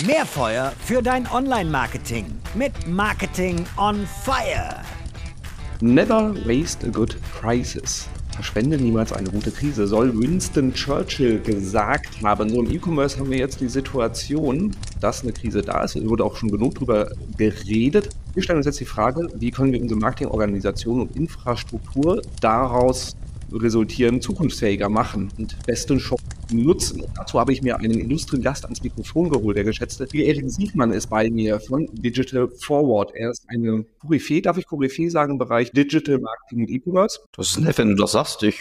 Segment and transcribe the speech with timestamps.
[0.00, 4.80] Mehr Feuer für dein Online-Marketing mit Marketing on Fire.
[5.80, 8.08] Never waste a good crisis.
[8.34, 12.48] Verschwende niemals eine gute Krise, soll Winston Churchill gesagt haben.
[12.48, 15.94] So im E-Commerce haben wir jetzt die Situation, dass eine Krise da ist.
[15.94, 18.08] Es wurde auch schon genug darüber geredet.
[18.34, 23.14] Wir stellen uns jetzt die Frage, wie können wir unsere Marketingorganisation und Infrastruktur daraus
[23.52, 26.18] resultieren, zukunftsfähiger machen und besten Shop
[26.52, 27.04] nutzen.
[27.16, 31.30] Dazu habe ich mir einen Industriegast ans Mikrofon geholt, der geschätzte Erik Siegmann ist bei
[31.30, 33.12] mir von Digital Forward.
[33.14, 37.20] Er ist eine Koryphäe, darf ich Koryphäe sagen, im Bereich Digital Marketing und E-Commerce.
[37.36, 38.42] Das ist nett, wenn du das sagst.
[38.42, 38.60] Ich,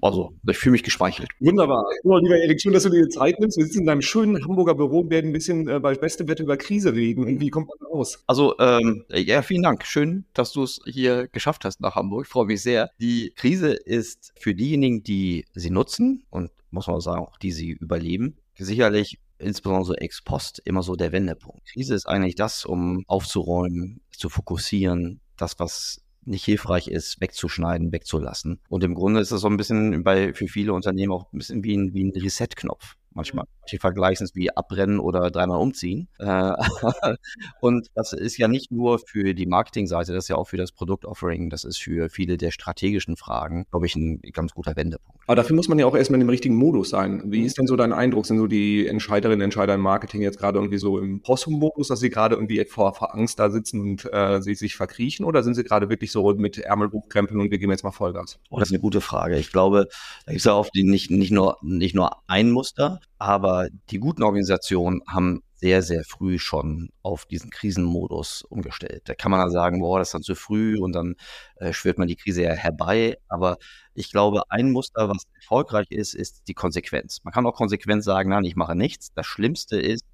[0.00, 1.28] also, ich fühle mich geschmeichelt.
[1.40, 1.84] Wunderbar.
[2.04, 3.56] Oh, lieber Erik, schön, dass du dir die Zeit nimmst.
[3.56, 6.44] Wir sitzen in deinem schönen Hamburger Büro und werden ein bisschen äh, bei bestem Wetter
[6.44, 7.24] über Krise reden.
[7.24, 8.22] Und wie kommt man raus?
[8.26, 9.84] Also, ähm, ja, vielen Dank.
[9.84, 12.24] Schön, dass du es hier geschafft hast nach Hamburg.
[12.26, 12.90] Ich freue mich sehr.
[13.00, 17.70] Die Krise ist für diejenigen, die sie nutzen und muss man sagen, auch die sie
[17.70, 18.36] überleben.
[18.56, 21.66] Sicherlich insbesondere so ex post immer so der Wendepunkt.
[21.66, 28.60] Krise ist eigentlich das, um aufzuräumen, zu fokussieren, das, was nicht hilfreich ist, wegzuschneiden, wegzulassen.
[28.68, 31.64] Und im Grunde ist das so ein bisschen bei, für viele Unternehmen auch ein bisschen
[31.64, 33.46] wie ein, wie ein Reset-Knopf manchmal.
[33.70, 36.08] Die vergleichen es wie abbrennen oder dreimal umziehen.
[36.18, 36.52] Äh,
[37.60, 40.72] und das ist ja nicht nur für die Marketingseite, das ist ja auch für das
[40.72, 45.20] Produktoffering, das ist für viele der strategischen Fragen, glaube ich, ein ganz guter Wendepunkt.
[45.26, 47.22] Aber dafür muss man ja auch erstmal in dem richtigen Modus sein.
[47.26, 48.26] Wie ist denn so dein Eindruck?
[48.26, 52.00] Sind so die Entscheiderinnen und Entscheider im Marketing jetzt gerade irgendwie so im Possum-Modus, dass
[52.00, 55.24] sie gerade irgendwie vor, vor Angst da sitzen und äh, sie sich verkriechen?
[55.24, 58.38] Oder sind sie gerade wirklich so mit Ärmel hochkrempeln und wir geben jetzt mal Vollgas?
[58.50, 59.38] Oh, das ist eine gute Frage.
[59.38, 59.88] Ich glaube,
[60.26, 64.22] da gibt es ja oft nicht, nicht, nur, nicht nur ein Muster, aber die guten
[64.22, 69.02] Organisationen haben sehr, sehr früh schon auf diesen Krisenmodus umgestellt.
[69.04, 71.14] Da kann man dann sagen, boah, das ist dann zu früh und dann
[71.56, 73.16] äh, schwört man die Krise ja herbei.
[73.28, 73.58] Aber
[73.94, 77.20] ich glaube, ein Muster, was erfolgreich ist, ist die Konsequenz.
[77.22, 79.12] Man kann auch konsequent sagen, nein, ich mache nichts.
[79.14, 80.04] Das Schlimmste ist,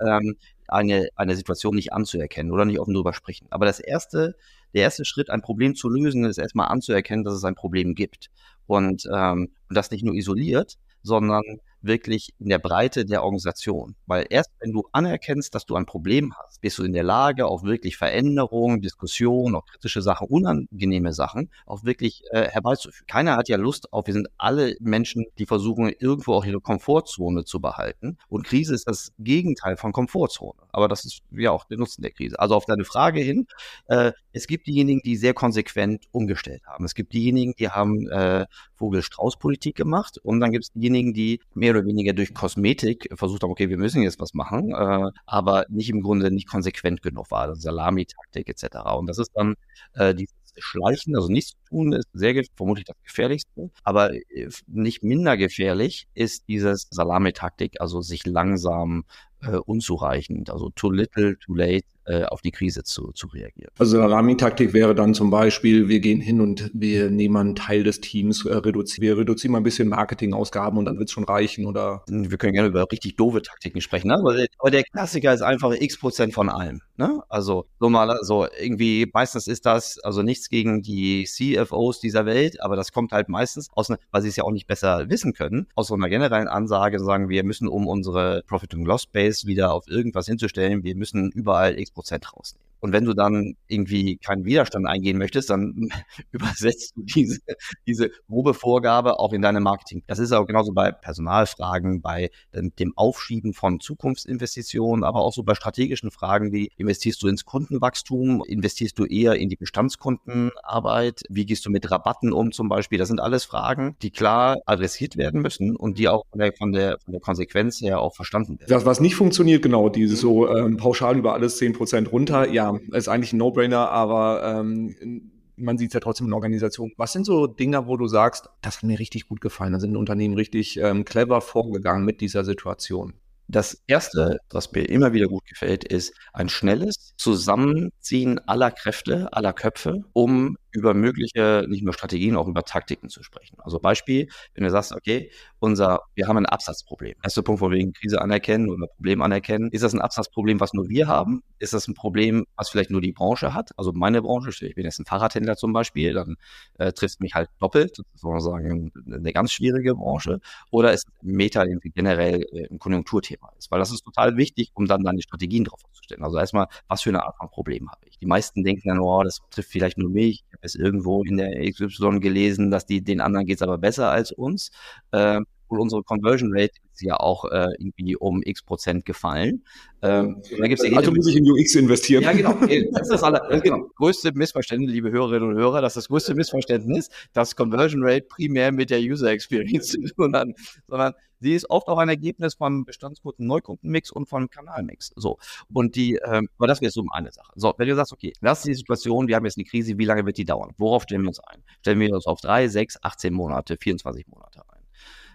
[0.00, 0.36] ähm,
[0.68, 3.46] eine, eine Situation nicht anzuerkennen oder nicht offen darüber sprechen.
[3.50, 4.36] Aber das erste,
[4.74, 8.30] der erste Schritt, ein Problem zu lösen, ist erstmal anzuerkennen, dass es ein Problem gibt.
[8.66, 11.42] Und, ähm, und das nicht nur isoliert, sondern
[11.82, 13.96] wirklich in der Breite der Organisation.
[14.06, 17.46] Weil erst wenn du anerkennst, dass du ein Problem hast, bist du in der Lage,
[17.46, 23.06] auch wirklich Veränderungen, Diskussionen, auch kritische Sachen, unangenehme Sachen, auch wirklich äh, herbeizuführen.
[23.06, 27.44] Keiner hat ja Lust auf, wir sind alle Menschen, die versuchen, irgendwo auch ihre Komfortzone
[27.44, 28.18] zu behalten.
[28.28, 30.60] Und Krise ist das Gegenteil von Komfortzone.
[30.70, 32.38] Aber das ist ja auch der Nutzen der Krise.
[32.38, 33.46] Also auf deine Frage hin,
[33.86, 36.84] äh, es gibt diejenigen, die sehr konsequent umgestellt haben.
[36.84, 40.18] Es gibt diejenigen, die haben äh, Vogel-Strauß-Politik gemacht.
[40.22, 43.78] Und dann gibt es diejenigen, die mehr oder weniger durch Kosmetik versucht haben, okay, wir
[43.78, 48.48] müssen jetzt was machen, äh, aber nicht im Grunde nicht konsequent genug war, also Salami-Taktik
[48.48, 48.76] etc.
[48.96, 49.54] Und das ist dann
[49.94, 55.02] äh, dieses Schleichen, also nichts zu tun, ist sehr vermutlich das Gefährlichste, aber äh, nicht
[55.02, 59.04] minder gefährlich ist dieses Salami-Taktik, also sich langsam
[59.42, 63.70] äh, unzureichend, also too little, too late äh, auf die Krise zu, zu reagieren.
[63.78, 68.00] Also Salami-Taktik wäre dann zum Beispiel, wir gehen hin und wir nehmen einen Teil des
[68.00, 71.66] Teams, äh, reduzieren, wir reduzieren mal ein bisschen Marketingausgaben und dann wird es schon reichen
[71.66, 72.04] oder?
[72.08, 74.14] Wir können gerne über richtig doofe Taktiken sprechen, ne?
[74.14, 76.80] aber, der, aber der Klassiker ist einfach x Prozent von allem.
[76.96, 77.22] Ne?
[77.28, 82.60] Also so mal, so irgendwie meistens ist das, also nichts gegen die CFOs dieser Welt,
[82.62, 85.32] aber das kommt halt meistens aus, ne, weil sie es ja auch nicht besser wissen
[85.32, 89.46] können, aus so einer generellen Ansage sagen, wir müssen um unsere Profit and Loss Base
[89.46, 92.61] wieder auf irgendwas hinzustellen, wir müssen überall x Prozent rausnehmen.
[92.82, 95.88] Und wenn du dann irgendwie keinen Widerstand eingehen möchtest, dann
[96.32, 97.40] übersetzt du diese,
[97.86, 100.02] diese grobe Vorgabe auch in deine Marketing.
[100.08, 105.54] Das ist auch genauso bei Personalfragen, bei dem Aufschieben von Zukunftsinvestitionen, aber auch so bei
[105.54, 111.64] strategischen Fragen wie investierst du ins Kundenwachstum, investierst du eher in die Bestandskundenarbeit, wie gehst
[111.64, 112.98] du mit Rabatten um zum Beispiel.
[112.98, 116.72] Das sind alles Fragen, die klar adressiert werden müssen und die auch von der, von
[116.72, 118.68] der, von der Konsequenz her auch verstanden werden.
[118.68, 123.08] Das, was nicht funktioniert, genau, dieses so ähm, pauschal über alles 10% runter, ja, ist
[123.08, 126.92] eigentlich ein No-Brainer, aber ähm, man sieht es ja trotzdem in Organisationen.
[126.96, 129.96] Was sind so Dinge, wo du sagst, das hat mir richtig gut gefallen, da sind
[129.96, 133.14] Unternehmen richtig ähm, clever vorgegangen mit dieser Situation?
[133.48, 139.52] Das erste, was mir immer wieder gut gefällt, ist ein schnelles Zusammenziehen aller Kräfte, aller
[139.52, 143.58] Köpfe, um über mögliche, nicht nur Strategien, auch über Taktiken zu sprechen.
[143.60, 147.14] Also Beispiel, wenn du sagst, okay, unser, wir haben ein Absatzproblem.
[147.22, 149.70] Erster Punkt, wo wir eine Krise anerkennen oder Problem anerkennen.
[149.70, 151.42] Ist das ein Absatzproblem, was nur wir haben?
[151.58, 153.70] Ist das ein Problem, was vielleicht nur die Branche hat?
[153.76, 156.36] Also meine Branche, ich bin jetzt ein Fahrradhändler zum Beispiel, dann
[156.78, 160.40] äh, trifft mich halt doppelt, sozusagen eine ganz schwierige Branche.
[160.70, 161.64] Oder ist Meta
[161.94, 163.70] generell äh, ein Konjunkturthema ist?
[163.70, 166.24] Weil das ist total wichtig, um dann deine Strategien drauf aufzustellen.
[166.24, 168.18] Also erstmal, was für eine Art von Problem habe ich?
[168.18, 170.44] Die meisten denken dann, oh, das trifft vielleicht nur mich.
[170.46, 173.78] Ich habe es irgendwo in der XY gelesen, dass die den anderen geht es aber
[173.78, 174.70] besser als uns.
[175.12, 175.40] Äh,
[175.72, 179.64] obwohl unsere Conversion Rate ist ja auch äh, irgendwie um x Prozent gefallen.
[180.02, 182.22] Ähm, ja also muss ich in UX investieren.
[182.22, 182.54] Ja, genau.
[182.92, 183.86] Das ist das aller, das genau.
[183.96, 188.70] größte Missverständnis, liebe Hörerinnen und Hörer, das ist das größte Missverständnis, dass Conversion Rate primär
[188.70, 190.48] mit der User Experience zu tun hat,
[190.86, 195.12] sondern sie ist oft auch ein Ergebnis vom Bestandskunden Neukundenmix und vom Kanalmix.
[195.16, 195.38] So.
[195.72, 197.52] Und die, ähm, aber das wäre so eine Sache.
[197.54, 200.04] So, wenn du sagst, okay, das ist die Situation, wir haben jetzt eine Krise, wie
[200.04, 200.72] lange wird die dauern?
[200.76, 201.62] Worauf stellen wir uns ein?
[201.80, 204.71] Stellen wir uns auf drei, sechs, 18 Monate, 24 Monate ein.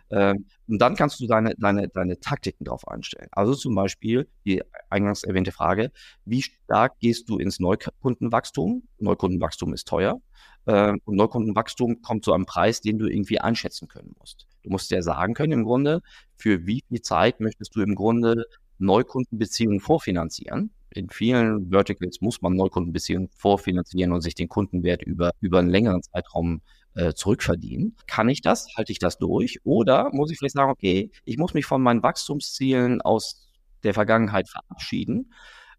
[0.10, 3.28] Ähm, und dann kannst du deine, deine, deine Taktiken darauf einstellen.
[3.32, 5.92] Also zum Beispiel die eingangs erwähnte Frage,
[6.26, 8.84] wie stark gehst du ins Neukundenwachstum?
[9.00, 10.22] Neukundenwachstum ist teuer.
[10.66, 14.48] Äh, und Neukundenwachstum kommt zu einem Preis, den du irgendwie einschätzen können musst.
[14.64, 16.02] Du musst ja sagen können im Grunde,
[16.36, 18.46] für wie viel Zeit möchtest du im Grunde
[18.80, 20.72] Neukundenbeziehungen vorfinanzieren.
[20.90, 26.02] In vielen Verticals muss man Neukundenbeziehungen vorfinanzieren und sich den Kundenwert über, über einen längeren
[26.02, 26.62] Zeitraum
[26.98, 27.96] äh, zurückverdienen.
[28.08, 28.76] Kann ich das?
[28.76, 29.60] Halte ich das durch?
[29.64, 33.48] Oder muss ich vielleicht sagen, okay, ich muss mich von meinen Wachstumszielen aus
[33.84, 35.32] der Vergangenheit verabschieden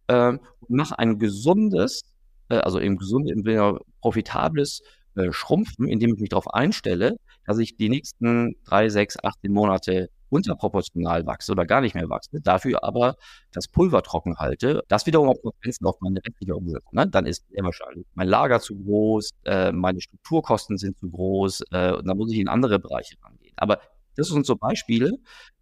[0.07, 2.03] äh, und mache ein gesundes,
[2.49, 4.83] äh, also im gesunden, im profitables
[5.17, 10.11] äh, Schrumpfen, indem ich mich darauf einstelle, dass ich die nächsten drei, sechs, 18 Monate
[10.31, 13.17] unterproportional wachse oder gar nicht mehr wachse, dafür aber
[13.53, 16.93] das Pulver trocken halte, das wiederum auch Konsequenzen auf meine restliche Umsetzung.
[16.93, 17.09] Ne?
[17.09, 21.93] Dann ist sehr wahrscheinlich mein Lager zu groß, äh, meine Strukturkosten sind zu groß äh,
[21.93, 23.55] und dann muss ich in andere Bereiche rangehen.
[23.57, 23.81] Aber
[24.17, 25.13] das sind so Beispiele,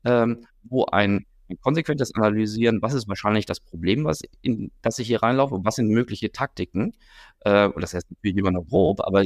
[0.05, 5.07] ähm, wo ein, ein konsequentes Analysieren, was ist wahrscheinlich das Problem, was in, das ich
[5.07, 6.93] hier reinlaufe und was sind mögliche Taktiken,
[7.41, 9.25] äh, und das heißt natürlich immer noch grob, aber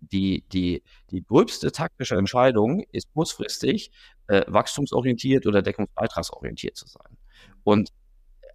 [0.00, 3.90] die, die, die gröbste taktische Entscheidung ist kurzfristig
[4.28, 7.16] äh, wachstumsorientiert oder deckungsbeitragsorientiert zu sein.
[7.64, 7.90] Und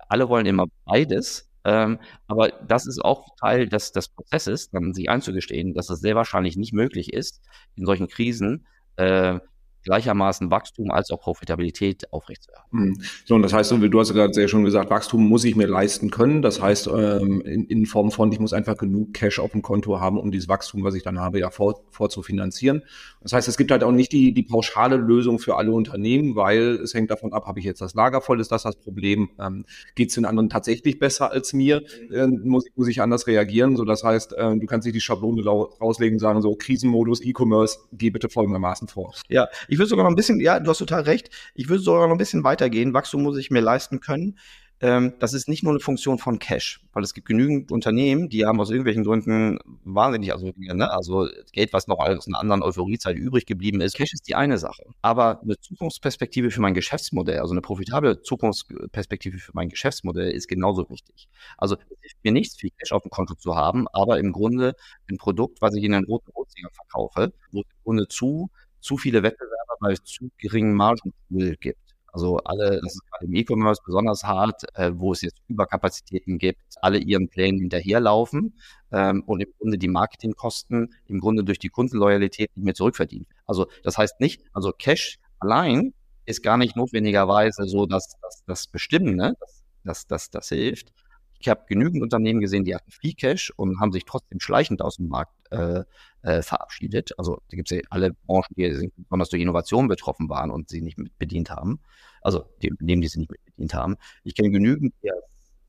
[0.08, 1.50] alle wollen immer beides.
[1.66, 6.16] Ähm, aber das ist auch Teil des, des Prozesses, dann sich einzugestehen, dass es sehr
[6.16, 7.42] wahrscheinlich nicht möglich ist,
[7.76, 8.68] in solchen Krisen
[8.98, 9.40] äh,
[9.84, 12.70] gleichermaßen Wachstum als auch Profitabilität aufrechtzuerhalten.
[12.72, 13.02] Hm.
[13.26, 16.10] So, und das heißt, du hast gerade sehr schon gesagt, Wachstum muss ich mir leisten
[16.10, 16.42] können.
[16.42, 20.00] Das heißt, ähm, in, in, Form von, ich muss einfach genug Cash auf dem Konto
[20.00, 22.84] haben, um dieses Wachstum, was ich dann habe, ja vor, vorzufinanzieren.
[23.22, 26.76] Das heißt, es gibt halt auch nicht die, die pauschale Lösung für alle Unternehmen, weil
[26.76, 29.30] es hängt davon ab, habe ich jetzt das Lager voll, ist das das Problem?
[29.40, 29.66] Ähm,
[29.96, 31.84] Geht es den anderen tatsächlich besser als mir?
[32.12, 33.76] Äh, muss, muss ich anders reagieren?
[33.76, 37.80] So, das heißt, äh, du kannst nicht die Schablone rauslegen und sagen, so Krisenmodus, E-Commerce,
[37.92, 39.14] geh bitte folgendermaßen vor.
[39.30, 41.32] Ja, ich würde sogar noch ein bisschen, ja, du hast total recht.
[41.56, 42.94] Ich würde sogar noch ein bisschen weitergehen.
[42.94, 44.38] Wachstum muss ich mir leisten können.
[44.82, 48.46] Ähm, das ist nicht nur eine Funktion von Cash, weil es gibt genügend Unternehmen, die
[48.46, 53.16] haben aus irgendwelchen Gründen wahnsinnig, also, ne, also Geld, was noch aus einer anderen Euphoriezeit
[53.16, 53.96] übrig geblieben ist.
[53.96, 54.84] Cash ist die eine Sache.
[55.02, 60.88] Aber eine Zukunftsperspektive für mein Geschäftsmodell, also eine profitable Zukunftsperspektive für mein Geschäftsmodell ist genauso
[60.90, 61.30] wichtig.
[61.58, 64.76] Also es hilft mir nichts, viel Cash auf dem Konto zu haben, aber im Grunde
[65.10, 68.52] ein Produkt, was ich in einen roten Ozean verkaufe, wo im Grunde zu
[68.84, 71.80] zu viele Wettbewerber bei zu geringen Margenpool gibt.
[72.14, 76.62] Also alle, das ist gerade im E-Commerce besonders hart, äh, wo es jetzt Überkapazitäten gibt,
[76.80, 78.56] alle ihren Plänen hinterherlaufen
[78.92, 83.26] ähm, und im Grunde die Marketingkosten im Grunde durch die Kundenloyalität nicht mehr zurückverdienen.
[83.48, 85.94] Also das heißt nicht, also Cash allein
[86.26, 90.94] ist gar nicht notwendigerweise so dass das, das Bestimmende, das, das, das, das hilft.
[91.40, 94.98] Ich habe genügend Unternehmen gesehen, die hatten viel Cash und haben sich trotzdem schleichend aus
[94.98, 95.84] dem Markt äh,
[96.24, 97.18] äh, verabschiedet.
[97.18, 100.82] Also da gibt es ja alle Branchen, die besonders durch Innovation betroffen waren und sie
[100.82, 101.80] nicht mit bedient haben.
[102.22, 103.98] Also die Unternehmen, die sie nicht mit bedient haben.
[104.24, 104.94] Ich kenne genügend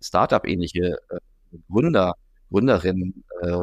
[0.00, 1.18] Startup-ähnliche äh,
[1.70, 2.14] Gründer,
[2.50, 3.58] Gründerinnen äh,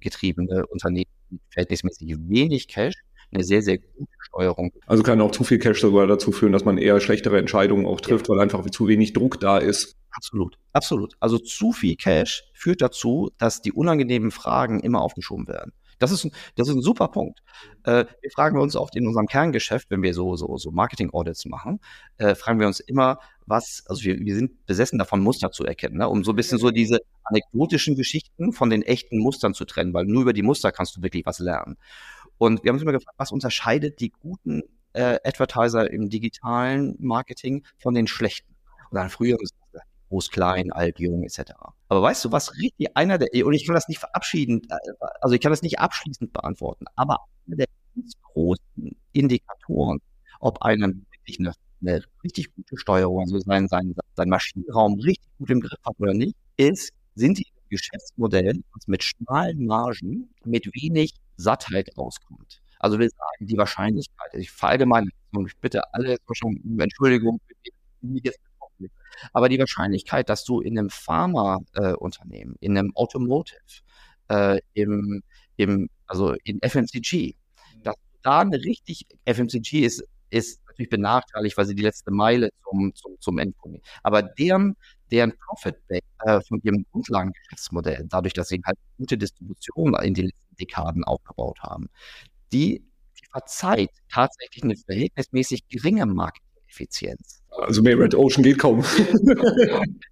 [0.00, 2.94] getriebene Unternehmen mit verhältnismäßig wenig Cash,
[3.32, 4.72] eine sehr, sehr gute Steuerung.
[4.86, 8.00] Also kann auch zu viel Cash sogar dazu führen, dass man eher schlechtere Entscheidungen auch
[8.00, 8.34] trifft, ja.
[8.34, 9.96] weil einfach zu wenig Druck da ist.
[10.10, 11.14] Absolut, absolut.
[11.20, 15.72] Also zu viel Cash führt dazu, dass die unangenehmen Fragen immer aufgeschoben werden.
[16.00, 17.40] Das ist, ein, das ist ein super Punkt.
[17.84, 21.78] Äh, wir fragen uns oft in unserem Kerngeschäft, wenn wir so, so, so Marketing-Audits machen,
[22.16, 25.98] äh, fragen wir uns immer, was, also wir, wir sind besessen davon, Muster zu erkennen,
[25.98, 26.08] ne?
[26.08, 30.06] um so ein bisschen so diese anekdotischen Geschichten von den echten Mustern zu trennen, weil
[30.06, 31.76] nur über die Muster kannst du wirklich was lernen.
[32.38, 34.62] Und wir haben uns immer gefragt, was unterscheidet die guten
[34.94, 38.56] äh, Advertiser im digitalen Marketing von den schlechten?
[38.90, 39.36] Und dann früher
[40.08, 41.52] groß, klein, alt, jung, etc.
[41.90, 44.76] Aber weißt du, was richtig einer der, und ich kann das nicht verabschieden, äh,
[45.20, 47.18] also ich kann das nicht abschließend beantworten, aber
[47.48, 47.66] einer der
[47.96, 49.98] ganz großen Indikatoren,
[50.38, 55.50] ob einem wirklich eine, eine richtig gute Steuerung, also sein, sein, sein Maschinenraum richtig gut
[55.50, 61.14] im Griff hat oder nicht, ist, sind die Geschäftsmodelle, das mit schmalen Margen, mit wenig
[61.38, 62.60] Sattheit rauskommt.
[62.78, 66.18] Also wir sagen, die Wahrscheinlichkeit, ich verallgemeine, und ich bitte alle
[66.78, 67.40] Entschuldigung,
[68.00, 68.38] jetzt
[69.32, 73.58] aber die Wahrscheinlichkeit, dass du in einem Pharma-Unternehmen, äh, in einem Automotive,
[74.28, 75.22] äh, im,
[75.56, 77.34] im, also in FMCG,
[77.82, 82.94] dass da eine richtig, FMCG ist ist natürlich benachteiligt, weil sie die letzte Meile zum,
[82.94, 83.82] zum, zum Endkunden.
[84.02, 84.76] Aber deren,
[85.10, 90.56] deren Profit äh, von ihrem Grundlagengeschäftsmodell, dadurch, dass sie halt gute Distribution in den letzten
[90.56, 91.88] Dekaden aufgebaut haben,
[92.52, 92.84] die,
[93.18, 97.39] die verzeiht tatsächlich eine verhältnismäßig geringe Markteffizienz.
[97.60, 98.84] Also mehr Red Ocean geht kaum.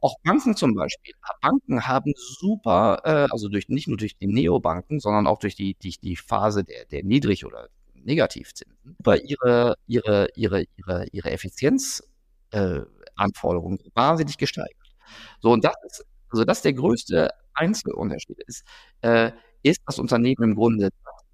[0.00, 1.14] Auch Banken zum Beispiel.
[1.42, 5.74] Banken haben super, äh, also durch, nicht nur durch die Neobanken, sondern auch durch die,
[5.74, 13.80] die, die Phase der, der Niedrig- oder Negativzinsen, bei ihre, ihre, ihre, ihre, ihre Effizienzanforderungen
[13.80, 14.94] äh, wahnsinnig gesteigert.
[15.40, 18.64] So, und das ist, also das ist der größte Einzelunterschied ist,
[19.02, 19.32] äh,
[19.62, 20.88] ist das Unternehmen im Grunde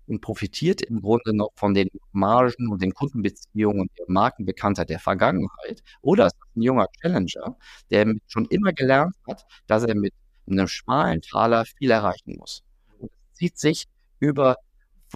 [0.06, 4.98] und profitiert im Grunde noch von den Margen und den Kundenbeziehungen und der Markenbekanntheit der
[4.98, 5.82] Vergangenheit.
[6.02, 7.56] Oder ist das ein junger Challenger,
[7.90, 10.14] der schon immer gelernt hat, dass er mit
[10.48, 12.62] einem schmalen Taler viel erreichen muss.
[12.98, 13.86] Und das zieht sich
[14.20, 14.56] über,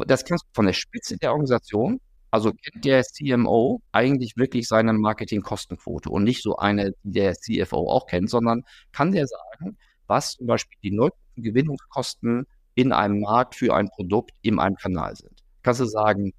[0.07, 4.93] das kannst du von der Spitze der Organisation, also kennt der CMO eigentlich wirklich seine
[4.93, 10.33] Marketingkostenquote und nicht so eine, die der CFO auch kennt, sondern kann der sagen, was
[10.33, 15.43] zum Beispiel die Neugewinnungskosten in einem Markt für ein Produkt in einem Kanal sind.
[15.63, 16.33] Kannst du sagen,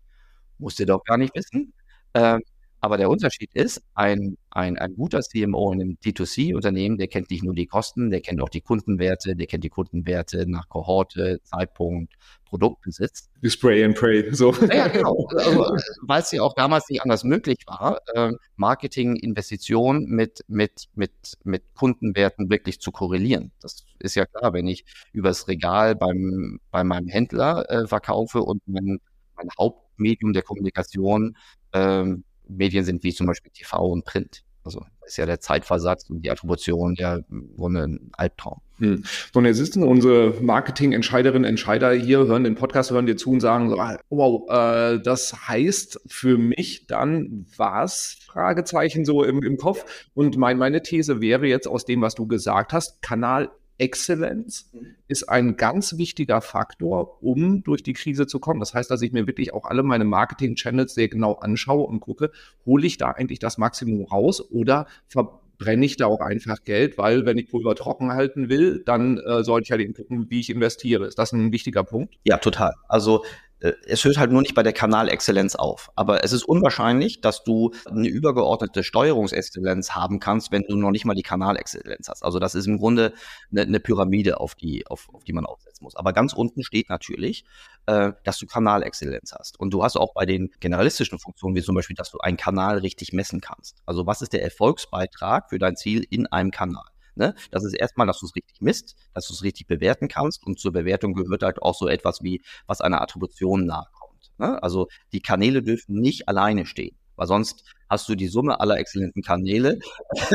[0.57, 1.73] musst du doch gar nicht wissen.
[2.13, 2.41] Ähm,
[2.83, 7.43] aber der Unterschied ist, ein, ein, ein guter CMO in einem D2C-Unternehmen, der kennt nicht
[7.43, 12.15] nur die Kosten, der kennt auch die Kundenwerte, der kennt die Kundenwerte nach Kohorte, Zeitpunkt,
[12.51, 13.29] Produktbesitz.
[13.41, 14.53] Die Spray and Pray, so.
[14.53, 15.27] Ja, genau.
[15.37, 15.65] Also,
[16.01, 21.11] Weil es ja auch damals nicht anders möglich war, äh, Marketing, Investition mit, mit, mit,
[21.43, 23.51] mit Kundenwerten wirklich zu korrelieren.
[23.61, 28.61] Das ist ja klar, wenn ich übers Regal beim, bei meinem Händler äh, verkaufe und
[28.65, 28.99] mein,
[29.35, 31.37] mein Hauptmedium der Kommunikation
[31.73, 34.43] ähm, Medien sind wie zum Beispiel TV und Print.
[34.63, 38.61] Also ist ja der Zeitversatz und die Attribution ja im ein Albtraum.
[38.77, 39.03] Hm.
[39.33, 43.39] So, und jetzt sitzen unsere Marketing-Entscheiderinnen, Entscheider hier, hören den Podcast, hören dir zu und
[43.39, 48.17] sagen so, ah, wow, äh, das heißt für mich dann was?
[48.25, 50.09] Fragezeichen so im, im Kopf.
[50.13, 54.95] Und mein, meine These wäre jetzt aus dem, was du gesagt hast, Kanal Exzellenz mhm.
[55.07, 58.59] ist ein ganz wichtiger Faktor, um durch die Krise zu kommen.
[58.59, 62.31] Das heißt, dass ich mir wirklich auch alle meine Marketing-Channels sehr genau anschaue und gucke,
[62.65, 67.25] hole ich da eigentlich das Maximum raus oder verbrenne ich da auch einfach Geld, weil
[67.25, 70.49] wenn ich Pulver trocken halten will, dann äh, sollte ich ja den gucken, wie ich
[70.49, 71.07] investiere.
[71.07, 72.15] Ist das ein wichtiger Punkt?
[72.23, 72.73] Ja, total.
[72.87, 73.23] Also
[73.61, 75.91] es hört halt nur nicht bei der Kanalexzellenz auf.
[75.95, 81.05] Aber es ist unwahrscheinlich, dass du eine übergeordnete Steuerungsexzellenz haben kannst, wenn du noch nicht
[81.05, 82.23] mal die Kanalexzellenz hast.
[82.23, 83.13] Also das ist im Grunde
[83.51, 85.95] eine, eine Pyramide, auf die, auf, auf die man aufsetzen muss.
[85.95, 87.45] Aber ganz unten steht natürlich,
[87.85, 89.59] äh, dass du Kanalexzellenz hast.
[89.59, 92.79] Und du hast auch bei den generalistischen Funktionen, wie zum Beispiel, dass du einen Kanal
[92.79, 93.77] richtig messen kannst.
[93.85, 96.90] Also was ist der Erfolgsbeitrag für dein Ziel in einem Kanal?
[97.15, 97.35] Ne?
[97.51, 100.59] Das ist erstmal, dass du es richtig misst, dass du es richtig bewerten kannst und
[100.59, 104.31] zur Bewertung gehört halt auch so etwas wie, was einer Attribution nachkommt.
[104.37, 104.61] Ne?
[104.63, 109.21] Also die Kanäle dürfen nicht alleine stehen, weil sonst hast du die Summe aller exzellenten
[109.21, 109.79] Kanäle,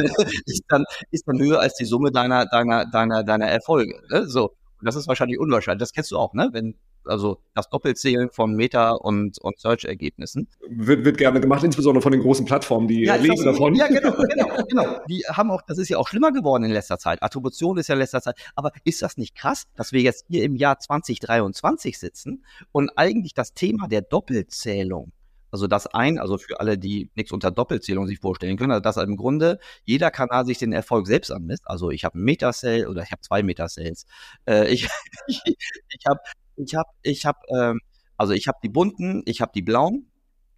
[0.47, 3.99] ist, dann, ist dann höher als die Summe deiner, deiner, deiner, deiner Erfolge.
[4.11, 4.27] Ne?
[4.29, 4.51] So.
[4.79, 5.81] Und das ist wahrscheinlich unwahrscheinlich.
[5.81, 6.51] Das kennst du auch, ne?
[6.53, 6.75] Wenn
[7.07, 10.49] also das Doppelzählen von Meta- und, und Search-Ergebnissen.
[10.69, 13.75] Wird, wird gerne gemacht, insbesondere von den großen Plattformen, die ja, leben davon.
[13.75, 15.01] Ja, genau, genau, genau.
[15.09, 17.23] Die haben auch, das ist ja auch schlimmer geworden in letzter Zeit.
[17.23, 18.37] Attribution ist ja in letzter Zeit.
[18.55, 23.35] Aber ist das nicht krass, dass wir jetzt hier im Jahr 2023 sitzen und eigentlich
[23.35, 25.13] das Thema der Doppelzählung
[25.57, 28.97] also das ein, also für alle, die nichts unter Doppelzählung sich vorstellen können, also dass
[28.99, 31.63] im Grunde jeder Kanal sich den Erfolg selbst anmisst.
[31.67, 34.07] Also ich habe ein Metacell oder ich habe zwei Metacells.
[34.47, 34.87] Äh, ich
[35.27, 36.21] ich, ich habe
[36.57, 37.81] ich habe, ich habe, ähm,
[38.17, 40.11] also ich habe die bunten, ich habe die blauen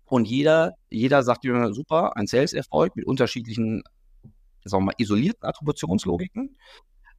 [0.07, 3.83] und jeder, jeder sagt mir super, ein Sales-Erfolg mit unterschiedlichen,
[4.65, 6.57] sagen wir mal, isolierten Attributionslogiken.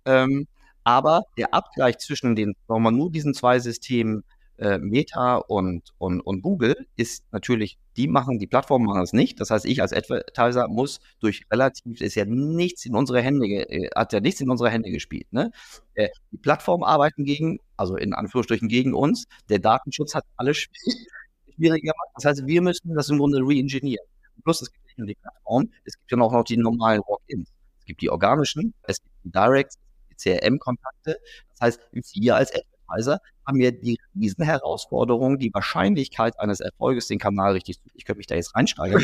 [0.05, 0.47] Ähm,
[0.83, 4.23] aber der Abgleich zwischen den, sagen wir mal, nur diesen zwei Systemen
[4.59, 9.39] äh, Meta und, und, und Google ist natürlich, die machen, die Plattformen machen das nicht.
[9.39, 13.89] Das heißt, ich als Advertiser muss durch relativ, ist ja nichts in unsere Hände, äh,
[13.95, 15.31] hat ja nichts in unsere Hände gespielt.
[15.31, 15.51] Ne?
[15.93, 19.25] Äh, die Plattformen arbeiten gegen, also in Anführungsstrichen gegen uns.
[19.49, 20.57] Der Datenschutz hat alles
[21.55, 22.09] schwieriger gemacht.
[22.15, 24.05] Das heißt, wir müssen das im Grunde re-engineeren.
[24.43, 27.49] Plus, es gibt nicht nur die Plattform, es gibt ja auch noch die normalen Walk-ins.
[27.79, 29.77] Es gibt die organischen, es gibt die Directs,
[30.11, 31.17] die CRM-Kontakte.
[31.51, 37.17] Das heißt, wir als Advertiser haben wir die riesen Herausforderung, die Wahrscheinlichkeit eines Erfolges, den
[37.17, 37.89] Kanal richtig zu.
[37.95, 39.03] Ich könnte mich da jetzt reinsteigern.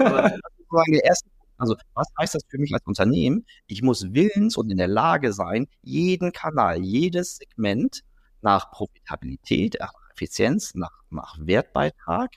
[0.00, 0.32] aber
[0.90, 3.46] der erste also, was heißt das für mich als Unternehmen?
[3.68, 8.00] Ich muss willens und in der Lage sein, jeden Kanal, jedes Segment
[8.40, 12.32] nach Profitabilität, nach Effizienz, nach, nach Wertbeitrag,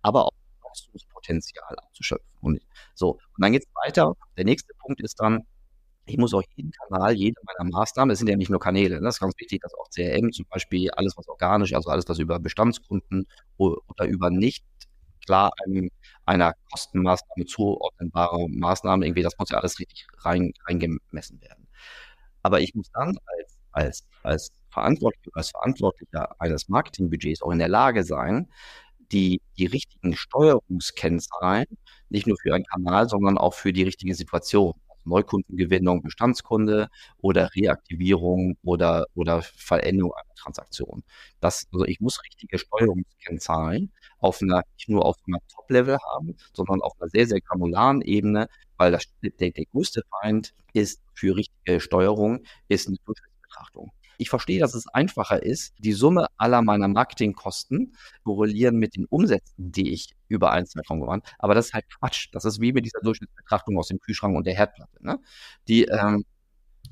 [0.00, 0.32] aber auch
[0.62, 2.30] Wachstumspotenzial abzuschöpfen.
[2.40, 2.62] Und
[2.94, 4.14] so, und dann geht es weiter.
[4.38, 5.44] Der nächste Punkt ist dann,
[6.06, 9.02] ich muss auch jeden Kanal, jede meiner Maßnahmen, das sind ja nicht nur Kanäle, ne,
[9.02, 12.18] das ist ganz wichtig, dass auch CRM zum Beispiel, alles was organisch, also alles was
[12.18, 14.64] über Bestandskunden oder über nicht
[15.24, 15.90] klar einem,
[16.26, 21.68] einer Kostenmaßnahme zuordnenbare Maßnahme, irgendwie, das muss ja alles richtig rein, reingemessen werden.
[22.42, 27.68] Aber ich muss dann als, als, als Verantwortlicher, als Verantwortlicher eines Marketingbudgets auch in der
[27.68, 28.50] Lage sein,
[29.12, 31.66] die, die richtigen Steuerungskennzahlen
[32.08, 34.74] nicht nur für einen Kanal, sondern auch für die richtige Situation.
[35.04, 41.02] Neukundengewinnung, Bestandskunde oder Reaktivierung oder, oder Veränderung einer Transaktion.
[41.40, 46.80] Das, also ich muss richtige Steuerungskennzahlen auf einer, nicht nur auf einer Top-Level haben, sondern
[46.82, 51.80] auf einer sehr, sehr granularen Ebene, weil das, der, der größte Feind ist für richtige
[51.80, 53.92] Steuerung, ist eine Durchschnittsbetrachtung.
[54.22, 59.72] Ich verstehe, dass es einfacher ist, die Summe aller meiner Marketingkosten korrelieren mit den Umsätzen,
[59.72, 61.22] die ich über einen Zeitraum gewann.
[61.40, 62.28] Aber das ist halt Quatsch.
[62.30, 64.96] Das ist wie mit dieser Durchschnittsbetrachtung aus dem Kühlschrank und der Herdplatte.
[65.00, 65.18] Ne?
[65.66, 66.24] Die, ähm,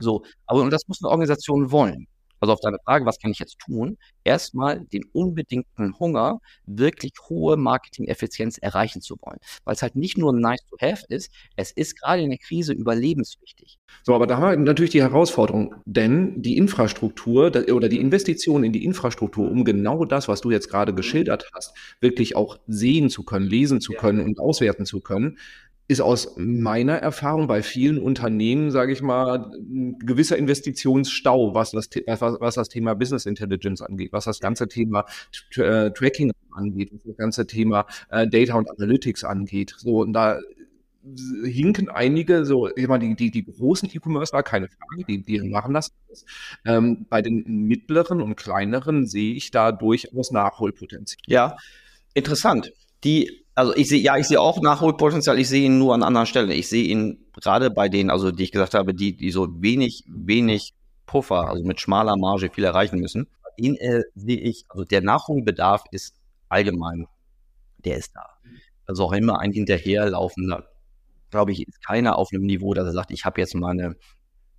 [0.01, 2.09] so, aber und das muss eine Organisation wollen.
[2.41, 3.99] Also auf deine Frage, was kann ich jetzt tun?
[4.25, 9.39] Erstmal den unbedingten Hunger, wirklich hohe Marketing-Effizienz erreichen zu wollen.
[9.65, 12.73] Weil es halt nicht nur nice to have ist, es ist gerade in der Krise
[12.73, 13.79] überlebenswichtig.
[14.03, 18.73] So, aber da haben wir natürlich die Herausforderung, denn die Infrastruktur oder die Investition in
[18.73, 23.25] die Infrastruktur, um genau das, was du jetzt gerade geschildert hast, wirklich auch sehen zu
[23.25, 25.39] können, lesen zu können und auswerten zu können,
[25.91, 31.91] ist aus meiner Erfahrung bei vielen Unternehmen, sage ich mal, ein gewisser Investitionsstau, was das,
[32.07, 35.05] was, das Thema Business Intelligence angeht, was das ganze Thema
[35.57, 39.75] äh, Tracking angeht, was das ganze Thema äh, Data und Analytics angeht.
[39.79, 40.39] So, und da
[41.45, 45.41] hinken einige, so, ich meine, die, die, die großen E-Commerce war keine Frage, die, die
[45.41, 45.93] machen das.
[46.65, 51.25] Ähm, bei den mittleren und kleineren sehe ich da durchaus Nachholpotenzial.
[51.27, 51.57] Ja,
[52.15, 52.73] interessant.
[53.03, 56.27] Die also ich sehe, ja, ich sehe auch Nachholpotenzial, ich sehe ihn nur an anderen
[56.27, 56.51] Stellen.
[56.51, 60.05] Ich sehe ihn gerade bei denen, also die ich gesagt habe, die, die so wenig,
[60.09, 60.73] wenig
[61.05, 63.27] Puffer, also mit schmaler Marge viel erreichen müssen.
[63.59, 66.15] Den äh, sehe ich, also der Nachholbedarf ist
[66.49, 67.07] allgemein,
[67.85, 68.25] der ist da.
[68.87, 70.65] Also auch immer ein hinterherlaufender,
[71.31, 73.95] glaube ich, ist keiner auf einem Niveau, dass er sagt, ich habe jetzt meine,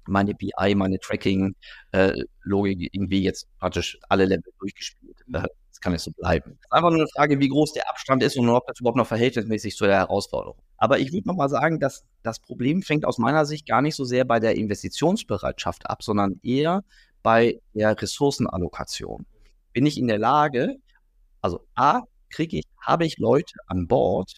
[0.05, 5.17] meine BI, meine Tracking-Logik äh, irgendwie jetzt praktisch alle Level durchgespielt.
[5.33, 5.47] Äh,
[5.81, 6.57] kann es so bleiben.
[6.59, 8.97] Es ist einfach nur eine Frage, wie groß der Abstand ist und ob das überhaupt
[8.97, 10.61] noch verhältnismäßig zu der Herausforderung.
[10.77, 14.05] Aber ich würde nochmal sagen, dass das Problem fängt aus meiner Sicht gar nicht so
[14.05, 16.83] sehr bei der Investitionsbereitschaft ab, sondern eher
[17.23, 19.25] bei der Ressourcenallokation.
[19.73, 20.75] Bin ich in der Lage,
[21.41, 24.37] also A, kriege ich, habe ich Leute an Bord,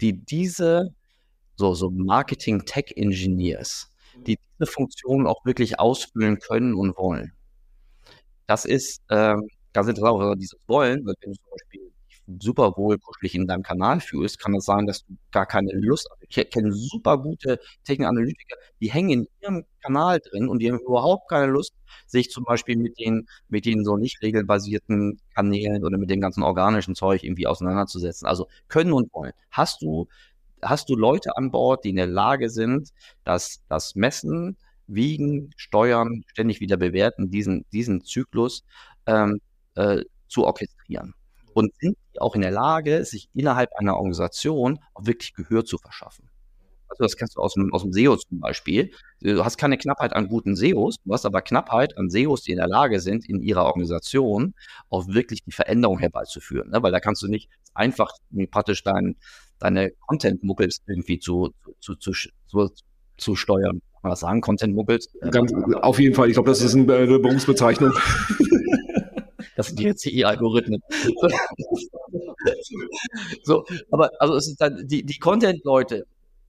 [0.00, 0.94] die diese,
[1.56, 3.90] so, so Marketing-Tech-Engineers,
[4.26, 7.32] die diese Funktionen auch wirklich ausfüllen können und wollen.
[8.46, 11.92] Das ist, ähm, ganz interessant, auch dieses Wollen, weil wenn du zum Beispiel
[12.40, 16.08] super wohl kuschelig in deinem Kanal fühlst, kann es sein, dass du gar keine Lust
[16.10, 16.22] hast.
[16.28, 21.30] Ich kenne super gute Technikanalytiker, die hängen in ihrem Kanal drin und die haben überhaupt
[21.30, 21.72] keine Lust,
[22.06, 26.42] sich zum Beispiel mit den, mit den so nicht regelbasierten Kanälen oder mit dem ganzen
[26.42, 28.26] organischen Zeug irgendwie auseinanderzusetzen.
[28.28, 29.32] Also können und wollen.
[29.50, 30.06] Hast du,
[30.62, 32.90] hast du Leute an Bord, die in der Lage sind,
[33.24, 38.64] dass das Messen, Wiegen, Steuern, ständig wieder bewerten, diesen, diesen Zyklus
[39.06, 39.40] ähm,
[39.78, 41.14] äh, zu orchestrieren.
[41.54, 45.78] Und sind die auch in der Lage, sich innerhalb einer Organisation auch wirklich Gehör zu
[45.78, 46.28] verschaffen.
[46.88, 48.90] Also das kennst du aus dem, aus dem SEO zum Beispiel.
[49.20, 52.58] Du hast keine Knappheit an guten SEOs, du hast aber Knappheit an SEOs, die in
[52.58, 54.54] der Lage sind, in ihrer Organisation
[54.88, 56.70] auch wirklich die Veränderung herbeizuführen.
[56.70, 56.82] Ne?
[56.82, 58.10] Weil da kannst du nicht einfach
[58.50, 59.16] praktisch dein,
[59.58, 62.12] deine Content-Muggels irgendwie zu, zu, zu,
[62.46, 62.70] zu,
[63.16, 63.80] zu steuern.
[63.80, 64.40] Kann man das sagen?
[64.40, 65.08] Content-Muggels?
[65.82, 66.28] auf jeden Fall.
[66.28, 67.92] Ich glaube, das ist eine Berufsbezeichnung.
[69.58, 70.80] Das sind die CI-Algorithmen.
[73.42, 76.06] so, aber also es ist dann die, die Content-Leute,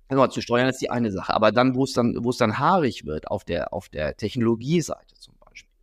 [0.10, 2.60] also zu steuern ist die eine Sache, aber dann, wo es dann, wo es dann
[2.60, 5.74] haarig wird auf der, auf der Technologieseite zum Beispiel,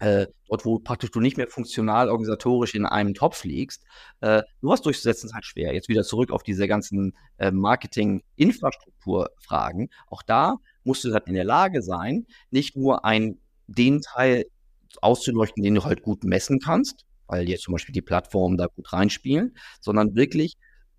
[0.00, 3.84] äh, dort, wo praktisch du nicht mehr funktional organisatorisch in einem Topf liegst,
[4.20, 5.72] äh, was durchzusetzen ist halt schwer.
[5.72, 9.88] Jetzt wieder zurück auf diese ganzen äh, Marketing-Infrastrukturfragen.
[10.08, 14.46] Auch da musst du halt in der Lage sein, nicht nur ein den Teil
[15.00, 18.92] auszuleuchten, den du halt gut messen kannst, weil jetzt zum Beispiel die Plattformen da gut
[18.92, 20.56] reinspielen, sondern wirklich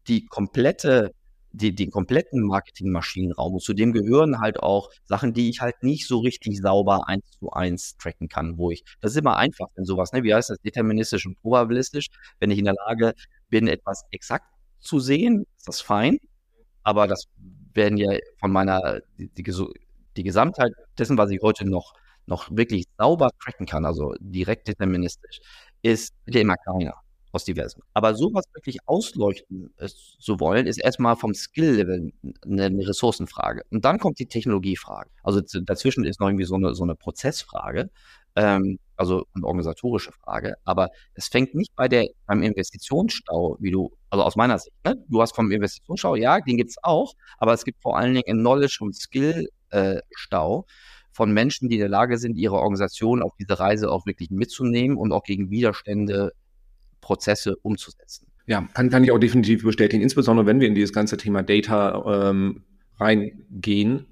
[0.07, 1.11] die komplette
[1.53, 3.53] die, den kompletten Marketingmaschinenraum.
[3.53, 7.25] Und zu dem gehören halt auch Sachen, die ich halt nicht so richtig sauber eins
[7.39, 10.49] zu eins tracken kann, wo ich, das ist immer einfach, wenn sowas, ne, wie heißt
[10.49, 12.07] das, deterministisch und probabilistisch,
[12.39, 13.13] wenn ich in der Lage
[13.49, 14.45] bin, etwas exakt
[14.79, 16.17] zu sehen, ist das fein,
[16.83, 17.25] aber das
[17.73, 19.43] werden ja von meiner, die, die,
[20.17, 21.93] die Gesamtheit dessen, was ich heute noch
[22.25, 25.41] noch wirklich sauber tracken kann, also direkt deterministisch,
[25.81, 26.95] ist ja immer kleiner
[27.31, 27.81] aus diversen.
[27.93, 32.11] Aber sowas wirklich ausleuchten äh, zu wollen, ist erstmal vom Skill-Level
[32.45, 33.63] eine Ressourcenfrage.
[33.71, 35.09] Und dann kommt die Technologiefrage.
[35.23, 37.89] Also dazwischen ist noch irgendwie so eine, so eine Prozessfrage.
[38.35, 43.91] Ähm, also eine organisatorische Frage, aber es fängt nicht bei der, beim Investitionsstau, wie du,
[44.11, 44.95] also aus meiner Sicht, ne?
[45.09, 48.29] du hast vom Investitionsstau, ja, den gibt es auch, aber es gibt vor allen Dingen
[48.29, 50.71] einen Knowledge- und Skill-Stau äh,
[51.11, 54.97] von Menschen, die in der Lage sind, ihre Organisation auf diese Reise auch wirklich mitzunehmen
[54.97, 56.33] und auch gegen Widerstände,
[57.01, 58.27] Prozesse umzusetzen.
[58.47, 62.29] Ja, kann, kann ich auch definitiv bestätigen, insbesondere wenn wir in dieses ganze Thema Data
[62.29, 62.63] ähm,
[62.99, 64.05] reingehen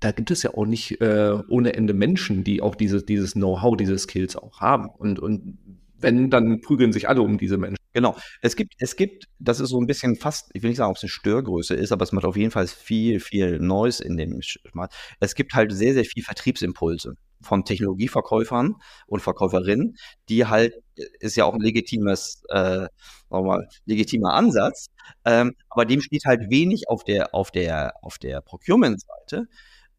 [0.00, 3.76] da gibt es ja auch nicht äh, ohne Ende Menschen, die auch dieses, dieses Know-how,
[3.76, 4.88] diese Skills auch haben.
[4.88, 5.58] Und, und
[6.00, 7.78] wenn, dann prügeln sich alle um diese Menschen.
[7.92, 8.16] Genau.
[8.42, 10.96] Es gibt, es gibt, das ist so ein bisschen fast, ich will nicht sagen, ob
[10.96, 14.40] es eine Störgröße ist, aber es macht auf jeden Fall viel, viel Neues in dem
[14.42, 14.88] Schmal.
[15.20, 18.74] Es gibt halt sehr, sehr viel Vertriebsimpulse von Technologieverkäufern
[19.06, 19.96] und Verkäuferinnen,
[20.28, 20.74] die halt,
[21.20, 22.86] ist ja auch ein legitimes, äh,
[23.30, 24.88] mal, legitimer Ansatz,
[25.24, 29.46] ähm, aber dem steht halt wenig auf der, auf der, auf der Procurement-Seite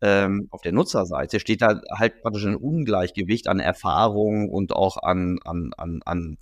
[0.01, 5.39] ähm, auf der Nutzerseite steht da halt praktisch ein Ungleichgewicht an Erfahrung und auch an,
[5.43, 6.37] an, an, an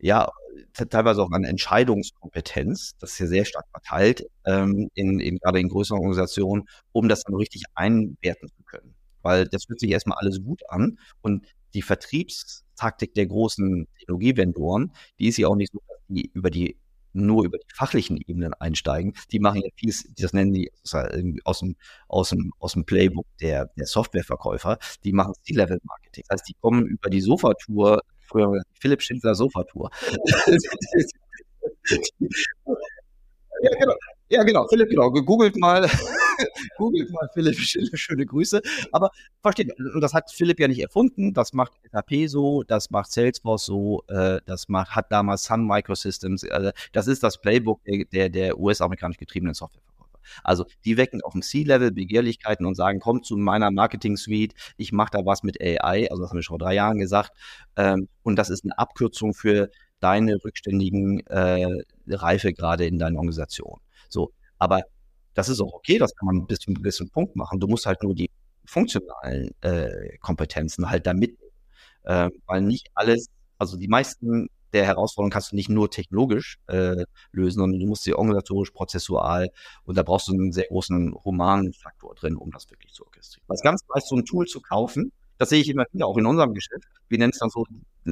[0.00, 0.30] ja,
[0.74, 5.68] teilweise auch an Entscheidungskompetenz, das ist ja sehr stark verteilt, ähm, in, in, gerade in
[5.68, 8.94] größeren Organisationen, um das dann richtig einwerten zu können.
[9.22, 15.28] Weil das fühlt sich erstmal alles gut an und die Vertriebstaktik der großen Technologievendoren, die
[15.28, 16.76] ist ja auch nicht so, dass die über die
[17.12, 19.14] nur über die fachlichen Ebenen einsteigen.
[19.32, 20.70] Die machen ja vieles, das nennen die
[21.44, 21.76] aus dem,
[22.08, 26.24] aus dem, aus dem Playbook der, der Softwareverkäufer, die machen C-Level-Marketing.
[26.28, 29.90] Das heißt, die kommen über die Sofatour, früher Philipp Schindler Sofatour.
[33.60, 33.94] ja, genau.
[34.30, 35.10] Ja, genau, Philipp, genau.
[35.10, 35.88] Googelt mal,
[36.76, 38.60] googelt mal Philipp Schiller, schöne Grüße.
[38.92, 39.10] Aber
[39.42, 44.02] versteht, das hat Philipp ja nicht erfunden, das macht SAP so, das macht Salesforce so,
[44.08, 48.58] äh, das macht, hat damals Sun Microsystems, äh, das ist das Playbook der, der, der
[48.58, 50.18] US-amerikanisch getriebenen Softwareverkäufer.
[50.44, 55.10] Also die wecken auf dem C-Level Begehrlichkeiten und sagen, kommt zu meiner Marketing-Suite, ich mache
[55.12, 57.32] da was mit AI, also das haben wir schon vor drei Jahren gesagt.
[57.76, 59.70] Ähm, und das ist eine Abkürzung für
[60.00, 63.80] deine rückständigen äh, Reifegrade in deiner Organisation.
[64.08, 64.82] So, aber
[65.38, 67.60] das ist auch okay, das kann man bis zu einem gewissen Punkt machen.
[67.60, 68.28] Du musst halt nur die
[68.64, 71.52] funktionalen äh, Kompetenzen halt da mitnehmen.
[72.02, 77.04] Äh, weil nicht alles, also die meisten der Herausforderungen kannst du nicht nur technologisch äh,
[77.30, 79.50] lösen, sondern du musst sie organisatorisch, prozessual
[79.84, 83.44] und da brauchst du einen sehr großen humanen Faktor drin, um das wirklich zu orchestrieren.
[83.46, 86.26] Was ganz leicht so ein Tool zu kaufen, das sehe ich immer wieder, auch in
[86.26, 86.84] unserem Geschäft.
[87.08, 87.64] Wir nennen es dann so,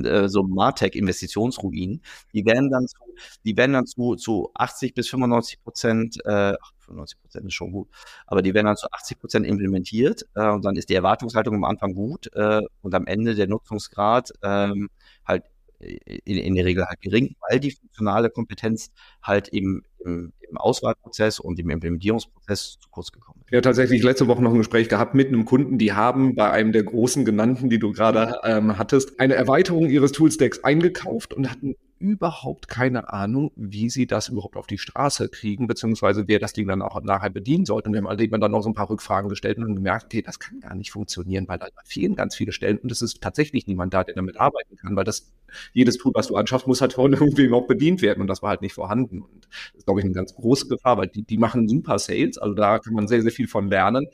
[0.04, 2.02] äh, so Martech-Investitionsruinen.
[2.32, 2.98] Die werden dann zu,
[3.44, 7.88] die werden dann zu, zu 80 bis 95 Prozent, äh, 95 Prozent ist schon gut,
[8.26, 11.64] aber die werden dann zu 80 Prozent implementiert äh, und dann ist die Erwartungshaltung am
[11.64, 14.88] Anfang gut äh, und am Ende der Nutzungsgrad ähm,
[15.24, 15.44] halt
[15.78, 18.90] in, in der Regel halt gering, weil die funktionale Kompetenz
[19.22, 23.52] halt im, im, im Auswahlprozess und im Implementierungsprozess zu kurz gekommen ist.
[23.52, 26.72] Ja, tatsächlich letzte Woche noch ein Gespräch gehabt mit einem Kunden, die haben bei einem
[26.72, 31.74] der großen genannten, die du gerade ähm, hattest, eine Erweiterung ihres Toolstacks eingekauft und hatten
[31.98, 36.68] überhaupt keine Ahnung, wie sie das überhaupt auf die Straße kriegen, beziehungsweise wer das Ding
[36.68, 37.88] dann auch nachher bedienen sollte.
[37.88, 40.60] Und wir haben dann noch so ein paar Rückfragen gestellt und gemerkt, okay, das kann
[40.60, 44.04] gar nicht funktionieren, weil da fehlen ganz viele Stellen und es ist tatsächlich niemand da,
[44.04, 45.32] der damit arbeiten kann, weil das
[45.72, 48.50] jedes Tool, was du anschaffst, muss halt von irgendwie noch bedient werden und das war
[48.50, 49.22] halt nicht vorhanden.
[49.22, 52.36] Und das ist, glaube ich, eine ganz große Gefahr, weil die, die machen super Sales,
[52.36, 54.06] also da kann man sehr, sehr viel von lernen.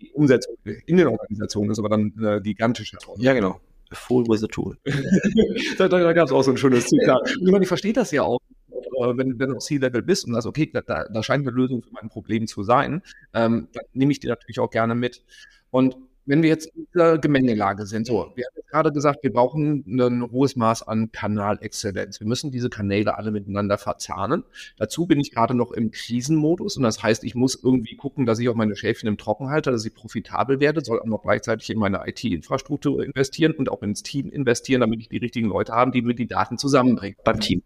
[0.00, 2.98] Die Umsetzung in den Organisationen ist aber dann äh, gigantische.
[3.16, 3.60] Ja, genau.
[3.92, 4.76] Fool with a tool.
[5.78, 7.30] da da, gab es auch so ein schönes Zitat.
[7.40, 10.46] Ich meine, ich verstehe das ja auch äh, wenn, wenn du C-Level bist und sagst,
[10.46, 13.02] okay, da, da scheint eine Lösung für mein Problem zu sein,
[13.34, 15.22] ähm, dann nehme ich die natürlich auch gerne mit.
[15.70, 19.32] Und wenn wir jetzt in dieser Gemengelage sind, so, wir haben jetzt gerade gesagt, wir
[19.32, 22.20] brauchen ein hohes Maß an Kanalexzellenz.
[22.20, 24.44] Wir müssen diese Kanäle alle miteinander verzahnen.
[24.76, 28.38] Dazu bin ich gerade noch im Krisenmodus und das heißt, ich muss irgendwie gucken, dass
[28.38, 31.70] ich auch meine Schäfchen im Trocken halte, dass ich profitabel werde, soll auch noch gleichzeitig
[31.70, 35.92] in meine IT-Infrastruktur investieren und auch ins Team investieren, damit ich die richtigen Leute habe,
[35.92, 37.16] die mir die Daten zusammenbringen.
[37.24, 37.62] Beim Team.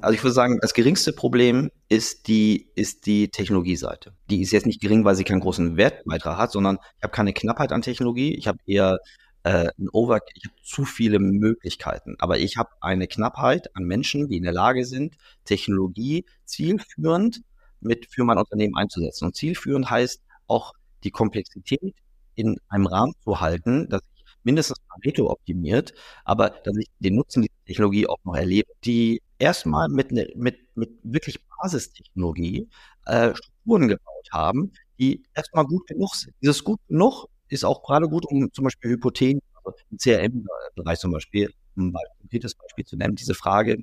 [0.00, 4.14] Also ich würde sagen, das geringste Problem ist die, ist die Technologieseite.
[4.30, 7.32] Die ist jetzt nicht gering, weil sie keinen großen Wertbeitrag hat, sondern ich habe keine
[7.32, 8.34] Knappheit an Technologie.
[8.36, 8.98] Ich habe eher
[9.42, 12.14] äh, ein Over, ich habe zu viele Möglichkeiten.
[12.20, 17.42] Aber ich habe eine Knappheit an Menschen, die in der Lage sind, Technologie zielführend
[17.80, 19.24] mit für mein Unternehmen einzusetzen.
[19.24, 21.94] Und zielführend heißt auch die Komplexität
[22.36, 25.92] in einem Rahmen zu halten, dass ich mindestens Pareto optimiert,
[26.24, 30.58] aber dass ich den Nutzen dieser Technologie auch noch erlebe, die erstmal mit, ne, mit,
[30.76, 32.68] mit wirklich Basistechnologie
[33.06, 36.34] äh, Strukturen gebaut haben, die erstmal gut genug sind.
[36.42, 41.12] Dieses gut genug ist auch gerade gut, um zum Beispiel Hypothesen, also im CRM-Bereich zum
[41.12, 43.78] Beispiel, um ein konkretes Beispiel zu nennen, diese Frage,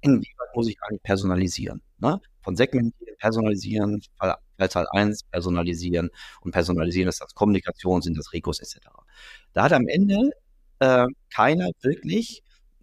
[0.00, 1.82] inwieweit muss ich eigentlich personalisieren?
[1.98, 2.20] Ne?
[2.42, 4.02] Von Segmentieren, personalisieren,
[4.58, 8.78] Fallzahl 1 personalisieren und personalisieren ist das Kommunikation, sind das Rekos etc.
[9.52, 10.30] Da hat am Ende
[10.80, 12.42] äh, keiner wirklich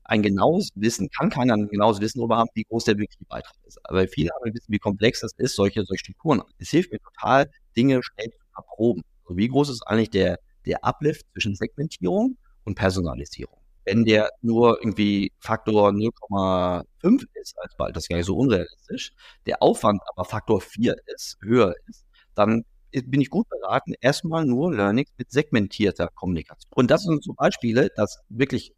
[0.10, 3.56] ein genaues Wissen, kann keiner ein genaues Wissen darüber haben, wie groß der wirkliche Beitrag
[3.66, 3.80] ist.
[3.84, 6.42] Aber viele haben wissen, wie komplex das ist, solche, solche Strukturen.
[6.58, 9.04] Es hilft mir total, Dinge schnell zu erproben.
[9.24, 13.56] Also wie groß ist eigentlich der, der Uplift zwischen Segmentierung und Personalisierung?
[13.86, 19.12] Wenn der nur irgendwie Faktor 0,5 ist als bald, das ist gar nicht so unrealistisch,
[19.46, 24.74] der Aufwand aber Faktor 4 ist, höher ist, dann bin ich gut beraten, erstmal nur
[24.74, 26.72] Learnings mit segmentierter Kommunikation.
[26.74, 28.74] Und das sind so Beispiele, dass wirklich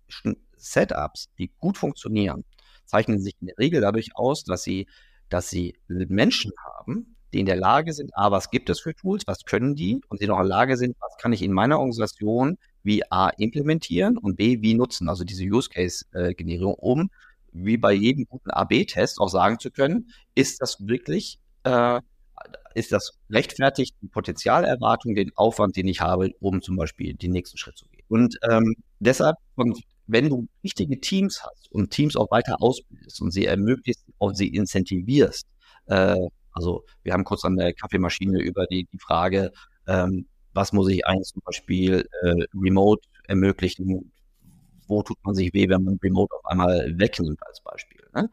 [0.61, 2.43] Setups, die gut funktionieren,
[2.85, 4.87] zeichnen sich in der Regel dadurch aus, dass sie,
[5.29, 9.23] dass sie Menschen haben, die in der Lage sind, A, was gibt es für Tools,
[9.25, 11.79] was können die, und sie noch in der Lage sind, was kann ich in meiner
[11.79, 17.09] Organisation wie A implementieren und B, wie nutzen, also diese Use-Case-Generierung, um
[17.53, 22.01] wie bei jedem guten AB-Test auch sagen zu können, ist das wirklich äh,
[22.73, 27.57] ist das rechtfertigt, die Potenzialerwartung, den Aufwand, den ich habe, um zum Beispiel den nächsten
[27.57, 28.05] Schritt zu gehen.
[28.07, 29.79] Und ähm, deshalb, und
[30.11, 34.47] wenn du richtige Teams hast und Teams auch weiter ausbildest und sie ermöglicht und sie
[34.47, 35.47] incentivierst,
[35.87, 36.17] äh,
[36.53, 39.51] also wir haben kurz an der Kaffeemaschine über die, die Frage,
[39.87, 44.11] ähm, was muss ich eigentlich zum Beispiel äh, remote ermöglichen,
[44.87, 48.01] wo tut man sich weh, wenn man remote auf einmal wegnimmt als Beispiel.
[48.13, 48.29] Ne?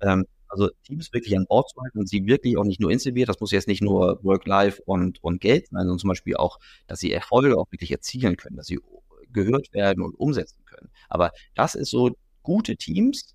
[0.00, 3.28] Ähm, also Teams wirklich an Bord zu halten und sie wirklich auch nicht nur incentiviert,
[3.28, 7.00] das muss jetzt nicht nur Work-Life und, und Geld sein, sondern zum Beispiel auch, dass
[7.00, 8.78] sie Erfolge auch wirklich erzielen können, dass sie
[9.32, 10.90] gehört werden und umsetzen können.
[11.08, 12.10] Aber das ist so,
[12.42, 13.34] gute Teams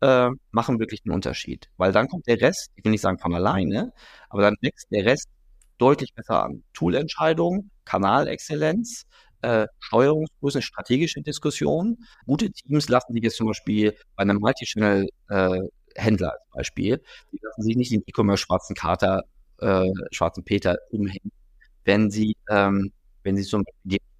[0.00, 3.34] äh, machen wirklich einen Unterschied, weil dann kommt der Rest, ich will nicht sagen von
[3.34, 3.92] alleine,
[4.30, 5.28] aber dann wächst der Rest
[5.78, 6.62] deutlich besser an.
[6.72, 9.04] Toolentscheidungen, Kanalexzellenz,
[9.42, 11.98] äh, Steuerungsgrößen, strategische Diskussionen.
[12.26, 15.60] Gute Teams lassen sich jetzt zum Beispiel bei einem Multichannel äh,
[15.96, 17.00] als Beispiel,
[17.32, 19.22] die lassen sich nicht den E-Commerce schwarzen Kater,
[19.60, 21.30] äh, schwarzen Peter umhängen,
[21.84, 24.13] wenn sie, ähm, wenn sie zum Beispiel die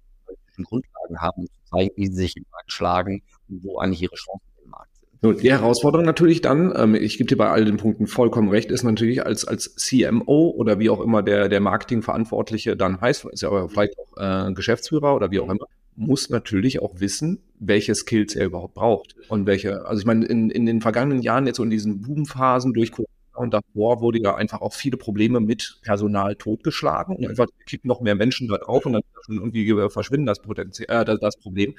[0.63, 4.15] Grundlagen haben, um zu zeigen, wie sie sich im Markt schlagen und wo eigentlich ihre
[4.15, 5.09] Chancen im Markt sind.
[5.21, 8.71] So, die Herausforderung natürlich dann, ähm, ich gebe dir bei all den Punkten vollkommen recht,
[8.71, 13.41] ist natürlich als, als CMO oder wie auch immer der, der Marketingverantwortliche dann heißt, ist
[13.41, 15.65] ja aber vielleicht auch äh, Geschäftsführer oder wie auch immer,
[15.95, 20.49] muss natürlich auch wissen, welche Skills er überhaupt braucht und welche, also ich meine, in,
[20.49, 24.35] in den vergangenen Jahren jetzt so in diesen Boomphasen durch Corona und davor wurde ja
[24.35, 28.85] einfach auch viele Probleme mit Personal totgeschlagen und einfach kippen noch mehr Menschen da drauf
[28.85, 31.75] und dann irgendwie verschwinden das Potenzial, äh, das Problem.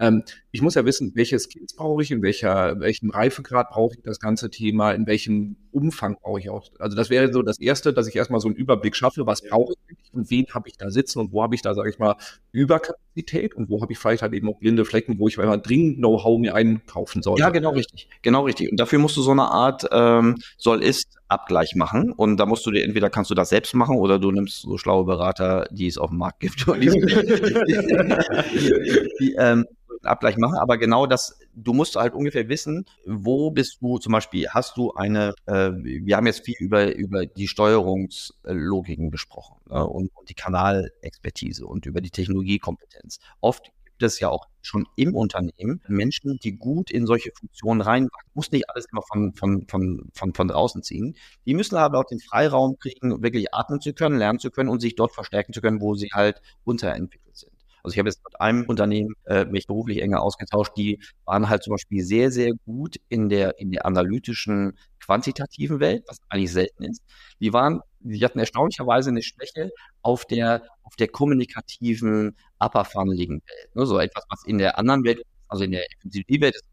[0.00, 4.02] Ähm, ich muss ja wissen, welche Skills brauche ich, in welcher, welchem Reifegrad brauche ich
[4.02, 6.64] das ganze Thema, in welchem Umfang brauche ich auch.
[6.78, 9.74] Also das wäre so das Erste, dass ich erstmal so einen Überblick schaffe, was brauche
[9.88, 12.16] ich und wen habe ich da sitzen und wo habe ich da, sage ich mal,
[12.52, 15.98] Überkapazität und wo habe ich vielleicht halt eben auch blinde Flecken, wo ich mal dringend
[15.98, 17.42] Know-how mir einkaufen sollte.
[17.42, 18.08] Ja, genau richtig.
[18.22, 18.70] Genau richtig.
[18.70, 22.10] Und dafür musst du so eine Art ähm, Soll-Ist-Abgleich machen.
[22.10, 24.78] Und da musst du dir entweder kannst du das selbst machen oder du nimmst so
[24.78, 26.66] schlaue Berater, die es auf dem Markt gibt.
[26.66, 26.88] die,
[29.20, 29.66] die, ähm,
[30.02, 34.48] Abgleich machen, aber genau das, du musst halt ungefähr wissen, wo bist du zum Beispiel,
[34.50, 40.10] hast du eine, äh, wir haben jetzt viel über, über die Steuerungslogiken gesprochen äh, und,
[40.14, 43.18] und die Kanalexpertise und über die Technologiekompetenz.
[43.40, 48.30] Oft gibt es ja auch schon im Unternehmen Menschen, die gut in solche Funktionen reinwachsen.
[48.34, 51.16] Muss nicht alles immer von, von, von, von, von draußen ziehen.
[51.46, 54.80] Die müssen aber auch den Freiraum kriegen, wirklich atmen zu können, lernen zu können und
[54.80, 57.55] sich dort verstärken zu können, wo sie halt unterentwickelt sind.
[57.86, 61.62] Also ich habe jetzt mit einem Unternehmen äh, mich beruflich enger ausgetauscht, die waren halt
[61.62, 66.82] zum Beispiel sehr, sehr gut in der, in der analytischen, quantitativen Welt, was eigentlich selten
[66.82, 67.00] ist.
[67.38, 69.70] Die waren, die hatten erstaunlicherweise eine Schwäche
[70.02, 73.76] auf der, auf der kommunikativen, upper funneligen Welt.
[73.76, 73.86] Ne?
[73.86, 76.64] So etwas, was in der anderen Welt, also in der FMCG-Welt ist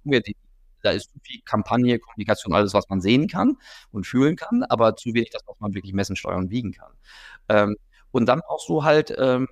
[0.81, 3.57] da ist zu viel Kampagne, Kommunikation, alles, was man sehen kann
[3.91, 6.91] und fühlen kann, aber zu wenig das, was man wirklich messen, steuern und wiegen kann.
[7.49, 7.75] Ähm,
[8.09, 9.47] und dann auch so halt ähm,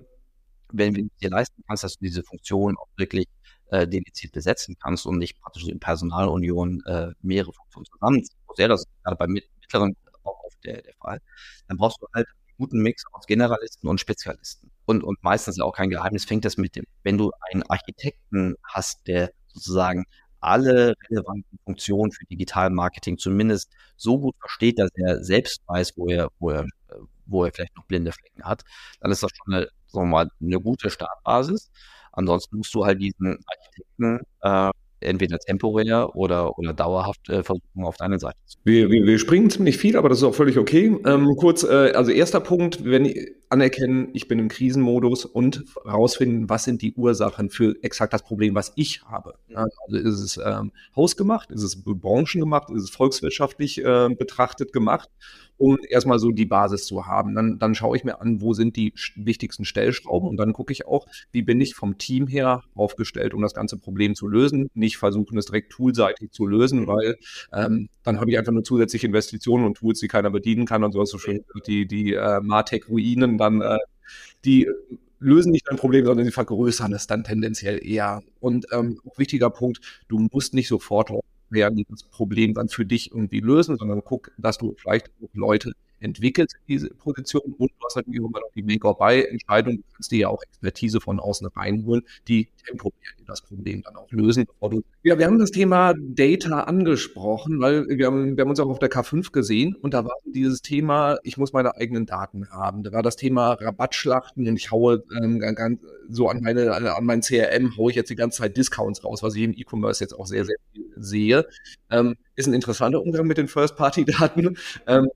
[0.72, 3.26] wenn du dir leisten kannst, dass du diese Funktion auch wirklich
[3.70, 8.38] äh, dediziert besetzen kannst und nicht praktisch in Personalunion äh, mehrere Funktionen zusammenziehen.
[8.54, 11.20] Sehr, das gerade bei mittleren auch oft der, der Fall.
[11.68, 14.70] Dann brauchst du halt einen guten Mix aus Generalisten und Spezialisten.
[14.84, 19.06] Und, und meistens auch kein Geheimnis fängt das mit dem, wenn du einen Architekten hast,
[19.06, 20.04] der sozusagen
[20.40, 26.28] alle relevanten Funktionen für Digital-Marketing zumindest so gut versteht, dass er selbst weiß, wo er,
[26.40, 26.66] wo er,
[27.26, 28.62] wo er vielleicht noch blinde Flecken hat,
[29.00, 31.70] dann ist das schon eine sagen wir mal, eine gute Startbasis.
[32.12, 37.96] Ansonsten musst du halt diesen Architekten äh, entweder temporär oder, oder dauerhaft äh, versuchen, auf
[37.96, 38.58] deine Seite zu.
[38.64, 40.96] Wir, wir, wir springen ziemlich viel, aber das ist auch völlig okay.
[41.04, 43.12] Ähm, kurz, äh, also erster Punkt, wenn
[43.52, 48.54] anerkennen, ich bin im Krisenmodus und herausfinden, was sind die Ursachen für exakt das Problem,
[48.54, 49.34] was ich habe.
[49.54, 55.10] Also ist es ähm, hausgemacht, ist es branchengemacht, ist es volkswirtschaftlich äh, betrachtet gemacht
[55.62, 57.36] um erstmal so die Basis zu haben.
[57.36, 60.88] Dann, dann schaue ich mir an, wo sind die wichtigsten Stellschrauben und dann gucke ich
[60.88, 64.70] auch, wie bin ich vom Team her aufgestellt, um das ganze Problem zu lösen.
[64.74, 67.16] Nicht versuchen, es direkt toolseitig zu lösen, weil
[67.52, 70.92] ähm, dann habe ich einfach nur zusätzliche Investitionen und Tools, die keiner bedienen kann und
[70.92, 73.78] so hast du schon die, die äh, Martech-Ruinen dann, äh,
[74.44, 74.68] die
[75.20, 78.22] lösen nicht dein Problem, sondern sie vergrößern es dann tendenziell eher.
[78.40, 81.12] Und ähm, wichtiger Punkt, du musst nicht sofort
[81.48, 86.56] werden das Problem dann für dich irgendwie lösen, sondern guck, dass du vielleicht Leute entwickelst
[86.68, 90.42] diese Position und du hast natürlich immer noch die Make-or-Buy-Entscheidung, du kannst dir ja auch
[90.42, 92.92] Expertise von außen reinholen, die temporär
[93.26, 94.46] das Problem dann auch lösen.
[95.02, 98.78] ja, wir haben das Thema Data angesprochen, weil wir haben, wir haben uns auch auf
[98.78, 102.82] der K5 gesehen und da war dieses Thema, ich muss meine eigenen Daten haben.
[102.82, 107.22] Da war das Thema Rabattschlachten und ich haue ähm, ganz, so an meine, an mein
[107.22, 110.26] CRM haue ich jetzt die ganze Zeit Discounts raus, was ich im E-Commerce jetzt auch
[110.26, 111.46] sehr, sehr viel sehe.
[111.90, 114.56] Ähm, ist ein interessanter Umgang mit den First-Party-Daten.
[114.86, 115.08] Ähm,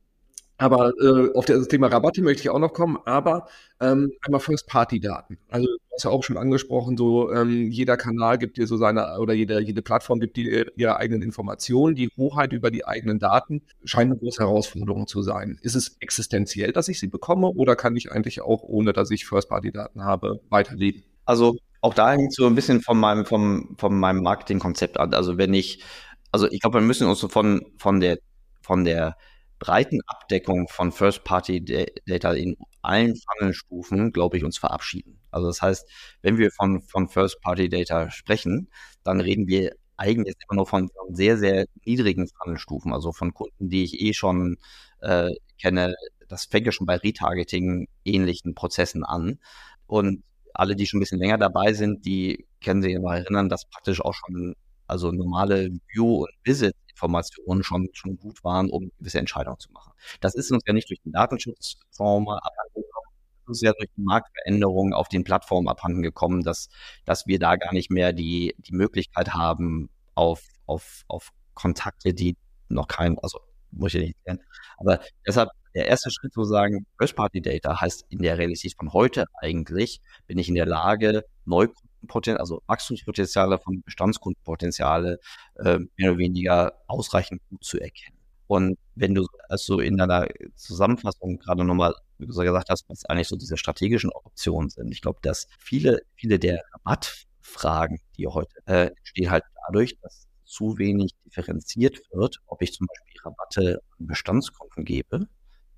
[0.59, 3.49] aber äh, auf das Thema Rabatte möchte ich auch noch kommen, aber
[3.81, 5.39] ähm, einmal First-Party-Daten.
[5.51, 9.19] Also du hast ja auch schon angesprochen, so ähm, jeder Kanal gibt dir so seine,
[9.19, 11.95] oder jede, jede Plattform gibt dir ihre eigenen Informationen.
[11.95, 15.59] Die Hoheit über die eigenen Daten scheint eine große Herausforderung zu sein.
[15.63, 19.27] Ist es existenziell, dass ich sie bekomme oder kann ich eigentlich auch, ohne dass ich
[19.27, 21.03] First-Party-Daten habe, weiterleben?
[21.27, 25.13] Also auch da hängt so ein bisschen von meinem, vom, von meinem Marketingkonzept an.
[25.13, 25.85] Also wenn ich,
[26.33, 28.19] also ich glaube, wir müssen uns so von, von der,
[28.63, 29.17] von der
[29.59, 35.21] breiten Abdeckung von First-Party-Data in allen Funnel-Stufen, glaube ich, uns verabschieden.
[35.31, 35.89] Also das heißt,
[36.23, 38.71] wenn wir von, von First-Party-Data sprechen,
[39.03, 43.85] dann reden wir eigentlich immer nur von, sehr, sehr niedrigen Funnel-Stufen, also von Kunden, die
[43.85, 44.59] ich eh schon
[45.01, 45.95] äh, kenne.
[46.29, 49.39] Das fängt ja schon bei Retargeting ähnlichen Prozessen an.
[49.87, 53.67] Und alle, die schon ein bisschen länger dabei sind, die können sich noch erinnern, dass
[53.67, 54.55] praktisch auch schon
[54.87, 59.93] also normale View- und Visit Informationen schon, schon gut waren, um gewisse Entscheidungen zu machen.
[60.21, 63.11] Das ist uns ja nicht durch den Datenschutzfonds abhandengekommen,
[63.49, 66.69] ist ja durch die Marktveränderungen auf den Plattformen abhandengekommen, dass,
[67.05, 72.37] dass wir da gar nicht mehr die, die Möglichkeit haben, auf, auf, auf Kontakte, die
[72.69, 74.47] noch kein, also muss ich nicht erklären.
[74.79, 80.01] Aber deshalb der erste Schritt zu sagen, First-Party-Data heißt in der Realität von heute eigentlich,
[80.27, 85.19] bin ich in der Lage, Neukunden Potenzial, also Wachstumspotenziale von Bestandskundenpotenziale
[85.57, 88.17] äh, mehr oder weniger ausreichend gut zu erkennen.
[88.47, 93.57] Und wenn du also in deiner Zusammenfassung gerade nochmal gesagt hast, was eigentlich so diese
[93.57, 99.45] strategischen Optionen sind, ich glaube, dass viele, viele der Rabattfragen, die heute äh, entstehen, halt
[99.67, 105.27] dadurch, dass zu wenig differenziert wird, ob ich zum Beispiel Rabatte an Bestandskunden gebe,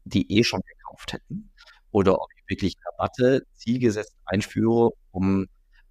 [0.05, 1.51] die eh schon gekauft hätten,
[1.91, 5.47] oder ob ich wirklich Rabatte zielgesetzt einführe, um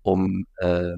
[0.07, 0.93] um, äh,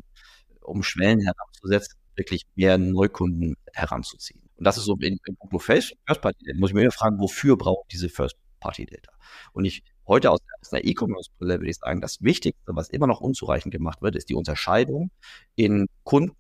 [0.62, 4.42] um Schwellen heranzusetzen, wirklich mehr Neukunden heranzuziehen.
[4.56, 6.60] Und das ist so in, in puncto First Party Data.
[6.60, 9.12] Muss ich mir immer fragen, wofür braucht diese First Party Data?
[9.54, 13.22] Und ich heute aus, aus einer E-Commerce-Brille würde ich sagen, das Wichtigste, was immer noch
[13.22, 15.12] unzureichend gemacht wird, ist die Unterscheidung
[15.56, 16.36] in Kunden,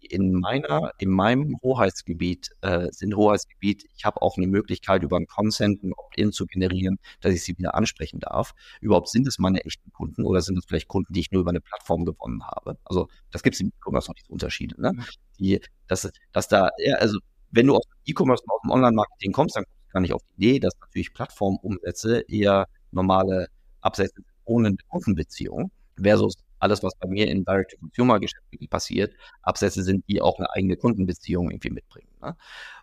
[0.00, 5.26] in meiner, in meinem Hoheitsgebiet äh, sind Hoheitsgebiet, ich habe auch eine Möglichkeit, über einen
[5.26, 8.54] Consent ein Opt-in zu generieren, dass ich sie wieder ansprechen darf.
[8.80, 11.50] Überhaupt sind es meine echten Kunden oder sind es vielleicht Kunden, die ich nur über
[11.50, 12.78] eine Plattform gewonnen habe?
[12.84, 14.80] Also das gibt es im E-Commerce noch nicht so Unterschiede.
[14.80, 14.92] Ne?
[15.38, 17.18] Die, dass, dass da, ja, also
[17.50, 20.12] wenn du aus dem E-Commerce und aus dem Online-Marketing kommst, dann kommst du gar nicht
[20.12, 23.48] auf die Idee, dass natürlich Plattformumsätze eher normale
[23.80, 30.38] Absätze ohne Kundenbeziehung versus alles, was bei mir in Direct-to-Consumer-Geschäften passiert, Absätze sind, die auch
[30.38, 32.10] eine eigene Kundenbeziehung irgendwie mitbringen.
[32.20, 32.36] Ne?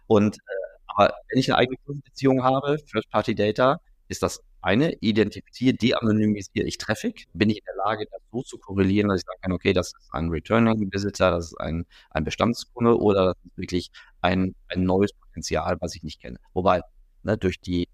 [0.07, 6.65] Und äh, aber wenn ich eine eigene Kundenbeziehung habe, First-Party-Data, ist das eine, identifiziere, de-anonymisiere
[6.65, 9.51] ich Traffic, bin ich in der Lage, das so zu korrelieren, dass ich sagen kann,
[9.51, 13.91] okay, das ist ein Returning Visitor, das ist ein, ein Bestandskunde oder das ist wirklich
[14.21, 16.37] ein, ein neues Potenzial, was ich nicht kenne.
[16.53, 16.81] Wobei,
[17.23, 17.87] ne, durch die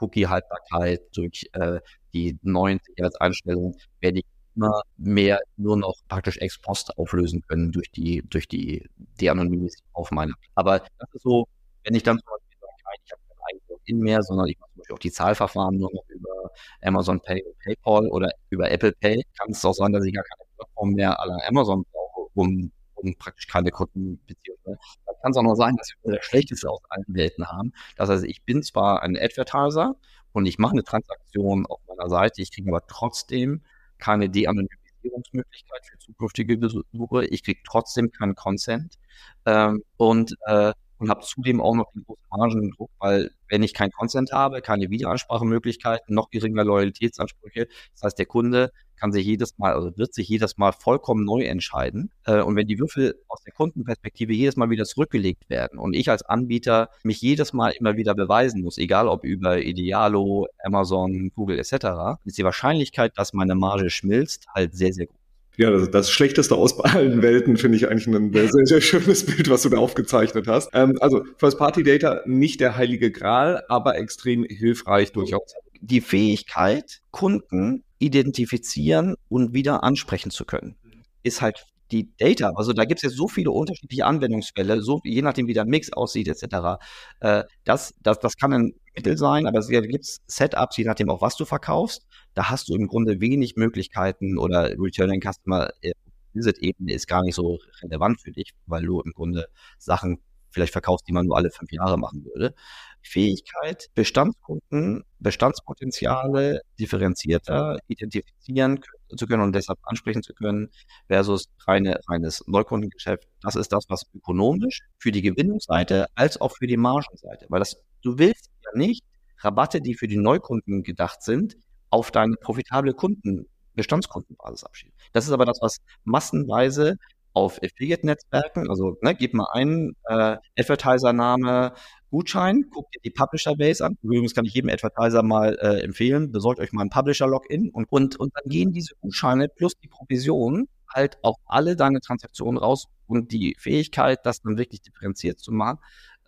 [0.00, 1.80] Cookie-Haltbarkeit, durch äh,
[2.12, 4.24] die neuen Sicherheitseinstellungen werde ich
[4.56, 8.88] immer mehr nur noch praktisch ex post auflösen können durch die, durch die
[9.20, 10.34] De-Anonymisierung auf meiner.
[10.54, 11.46] Aber das ist so,
[11.84, 14.70] wenn ich dann zum Beispiel sage, ich habe kein eigenes Login mehr, sondern ich mache
[14.72, 16.50] zum Beispiel auch die Zahlverfahren nur noch über
[16.82, 20.24] Amazon Pay und PayPal oder über Apple Pay, kann es auch sein, dass ich gar
[20.24, 24.58] keine Plattform mehr aller Amazon brauche, um, um praktisch keine Kundenbeziehung.
[24.66, 24.78] Ne?
[25.22, 27.72] Kann es auch noch sein, dass wir das Schlechteste aus allen Welten haben.
[27.96, 29.96] Das heißt, ich bin zwar ein Advertiser
[30.32, 33.62] und ich mache eine Transaktion auf meiner Seite, ich kriege aber trotzdem
[33.98, 37.26] keine De-Anonymisierungsmöglichkeit für zukünftige Besuche.
[37.26, 38.98] Ich kriege trotzdem keinen Consent.
[39.46, 43.90] Ähm, und, äh, und habe zudem auch noch den großen Margendruck, weil wenn ich kein
[43.90, 49.72] Consent habe, keine Wiederansprachemöglichkeiten, noch geringer Loyalitätsansprüche, das heißt, der Kunde kann sich jedes Mal,
[49.72, 52.10] also wird sich jedes Mal vollkommen neu entscheiden.
[52.26, 56.10] Äh, und wenn die Würfel aus der Kundenperspektive jedes Mal wieder zurückgelegt werden und ich
[56.10, 61.58] als Anbieter mich jedes Mal immer wieder beweisen muss, egal ob über Idealo, Amazon, Google
[61.58, 65.19] etc., ist die Wahrscheinlichkeit, dass meine Marge schmilzt, halt sehr, sehr groß.
[65.60, 69.50] Ja, das, das Schlechteste aus allen Welten finde ich eigentlich ein sehr, sehr schönes Bild,
[69.50, 70.70] was du da aufgezeichnet hast.
[70.72, 75.52] Ähm, also First-Party-Data nicht der heilige Gral, aber extrem hilfreich durchaus.
[75.82, 80.76] Die Fähigkeit, Kunden identifizieren und wieder ansprechen zu können,
[81.22, 82.52] ist halt die Data.
[82.56, 85.92] Also da gibt es jetzt so viele unterschiedliche Anwendungsfälle, so je nachdem, wie der Mix
[85.92, 86.80] aussieht, etc.
[87.20, 91.22] Äh, das, das, das kann ein Mittel sein, aber es gibt Setups, je nachdem auch,
[91.22, 92.06] was du verkaufst.
[92.34, 95.92] Da hast du im Grunde wenig Möglichkeiten oder Returning Customer äh,
[96.32, 99.46] Visit-Ebene ist gar nicht so relevant für dich, weil du im Grunde
[99.78, 100.18] Sachen
[100.50, 102.54] vielleicht verkaufst, die man nur alle fünf Jahre machen würde.
[103.02, 108.80] Fähigkeit, Bestandskunden, Bestandspotenziale differenzierter identifizieren
[109.16, 110.70] zu können und deshalb ansprechen zu können,
[111.06, 113.26] versus reine, reines Neukundengeschäft.
[113.42, 117.76] Das ist das, was ökonomisch für die Gewinnungsseite als auch für die Margenseite, weil das,
[118.02, 119.04] du willst ja nicht
[119.38, 121.56] Rabatte, die für die Neukunden gedacht sind,
[121.90, 124.94] auf deine profitable Kunden, Bestandskundenbasis abschieben.
[125.12, 126.96] Das ist aber das, was massenweise
[127.32, 131.74] auf Affiliate-Netzwerken, also ne, gib mal einen äh, Advertiser-Name,
[132.10, 133.96] Gutschein, guckt dir die Publisher-Base an.
[134.02, 138.16] Übrigens kann ich jedem Advertiser mal äh, empfehlen, besorgt euch mal ein Publisher-Login und, und,
[138.16, 143.30] und dann gehen diese Gutscheine plus die Provision halt auf alle deine Transaktionen raus und
[143.30, 145.78] die Fähigkeit, das dann wirklich differenziert zu machen,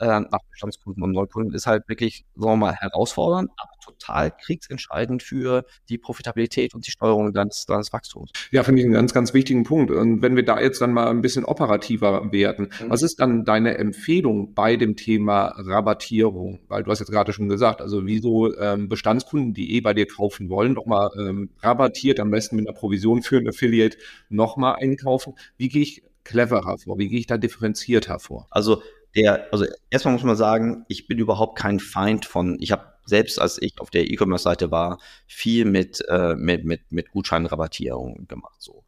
[0.02, 5.22] äh, nach Bestandskunden und Neukunden ist halt wirklich, sagen wir mal, herausfordernd, aber total kriegsentscheidend
[5.22, 8.32] für die Profitabilität und die Steuerung deines, deines Wachstums.
[8.50, 9.92] Ja, finde ich einen ganz, ganz wichtigen Punkt.
[9.92, 12.90] Und wenn wir da jetzt dann mal ein bisschen operativer werden, mhm.
[12.90, 16.60] was ist dann deine Empfehlung bei dem Thema Rabattierung?
[16.68, 20.06] Weil du hast jetzt gerade schon gesagt, also wieso ähm, Bestandskunden, die eh bei dir
[20.06, 23.96] kaufen wollen, nochmal ähm, rabattiert, am besten mit einer Provision für ein Affiliate
[24.28, 25.34] nochmal einkaufen.
[25.56, 26.98] Wie gehe ich cleverer vor?
[26.98, 28.46] Wie gehe ich da differenziert hervor?
[28.50, 28.82] Also
[29.14, 33.40] der, also erstmal muss man sagen, ich bin überhaupt kein Feind von, ich habe selbst
[33.40, 38.56] als ich auf der E-Commerce-Seite war, viel mit, äh, mit, mit, mit Gutscheinrabattierung gemacht.
[38.60, 38.84] So.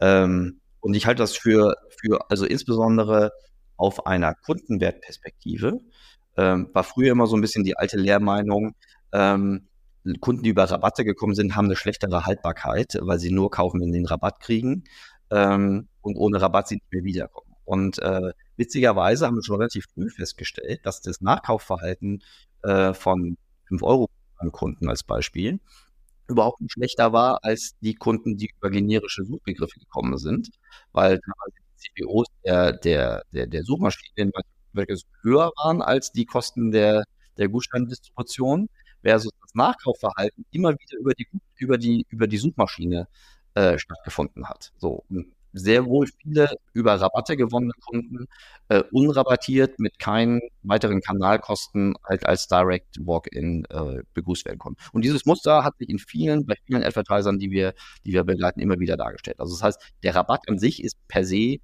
[0.00, 3.32] Ähm, und ich halte das für, für, also insbesondere
[3.76, 5.80] auf einer Kundenwertperspektive,
[6.36, 8.74] ähm, war früher immer so ein bisschen die alte Lehrmeinung,
[9.12, 9.68] ähm,
[10.20, 13.92] Kunden, die über Rabatte gekommen sind, haben eine schlechtere Haltbarkeit, weil sie nur kaufen, wenn
[13.92, 14.84] sie den Rabatt kriegen
[15.30, 17.53] ähm, und ohne Rabatt sie nicht mehr wiederkommen.
[17.64, 22.22] Und äh, witzigerweise haben wir schon relativ früh festgestellt, dass das Nachkaufverhalten
[22.62, 23.36] äh, von
[23.68, 25.60] 5 Euro an Kunden als Beispiel
[26.28, 30.48] überhaupt nicht schlechter war als die Kunden, die über generische Suchbegriffe gekommen sind,
[30.92, 34.32] weil die CPOs der, der, der, der Suchmaschinen
[35.22, 37.04] höher waren als die Kosten der,
[37.36, 38.68] der Gutscheindistribution,
[39.02, 43.06] versus das Nachkaufverhalten immer wieder über die, über die, über die Suchmaschine
[43.54, 44.72] äh, stattgefunden hat.
[44.78, 48.26] So, und sehr wohl viele über Rabatte gewonnene Kunden
[48.68, 54.82] äh, unrabattiert mit keinen weiteren Kanalkosten halt als Direct Walk-in äh, begrüßt werden konnten.
[54.92, 57.74] Und dieses Muster hat sich in vielen, bei vielen Advertisern, die wir,
[58.04, 59.38] die wir begleiten, immer wieder dargestellt.
[59.38, 61.58] Also das heißt, der Rabatt an sich ist per se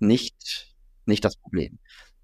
[0.00, 0.74] nicht,
[1.06, 1.78] nicht das Problem.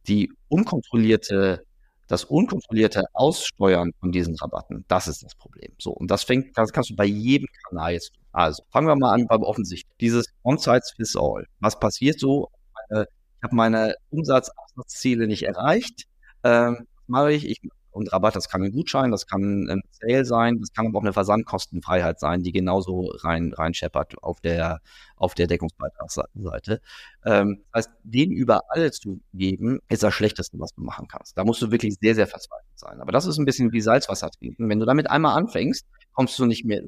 [0.09, 1.65] Die unkontrollierte
[2.13, 5.73] das unkontrollierte Aussteuern von diesen Rabatten, das ist das Problem.
[5.79, 8.13] So, und das fängt, das kannst du bei jedem Kanal jetzt.
[8.33, 9.97] Also, fangen wir mal an beim Offensichtlichen.
[9.99, 11.47] Dieses On-Site Fits All.
[11.61, 12.51] Was passiert so?
[12.91, 16.05] ich habe meine Umsatzabsatzziele nicht erreicht.
[16.45, 17.49] Ähm, was mache ich?
[17.49, 17.61] Ich
[17.93, 21.03] und Rabatt, das kann ein Gutschein, das kann ein Sale sein, das kann aber auch
[21.03, 24.81] eine Versandkostenfreiheit sein, die genauso rein, rein scheppert auf der,
[25.17, 26.81] auf der Deckungsbeitragsseite.
[27.25, 31.37] Ähm, das heißt, den überall zu geben, ist das Schlechteste, was du machen kannst.
[31.37, 33.01] Da musst du wirklich sehr, sehr verzweifelt sein.
[33.01, 34.69] Aber das ist ein bisschen wie Salzwasser trinken.
[34.69, 36.83] Wenn du damit einmal anfängst, kommst du nicht mehr.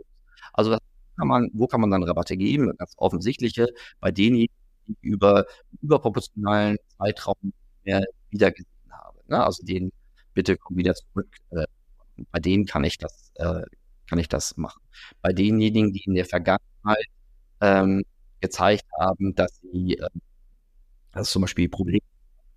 [0.53, 0.77] Also
[1.17, 2.73] kann man, wo kann man dann Rabatte geben?
[2.79, 3.69] Ganz offensichtliche,
[4.01, 4.55] bei denjenigen,
[4.87, 5.45] die über
[5.81, 7.53] überproportionalen Zeitraum
[7.85, 9.19] mehr wiedergesehen haben.
[9.29, 9.45] Ne?
[9.45, 9.93] Also den
[10.35, 11.29] bitte komm wieder zurück.
[11.51, 11.67] Äh,
[12.31, 13.63] bei denen kann ich das, äh,
[14.09, 14.83] kann ich das machen.
[15.23, 17.07] Bei denjenigen, die in der Vergangenheit
[17.61, 18.05] ähm,
[18.41, 20.09] gezeigt haben, dass sie, äh,
[21.13, 22.01] das ist zum Beispiel Problem,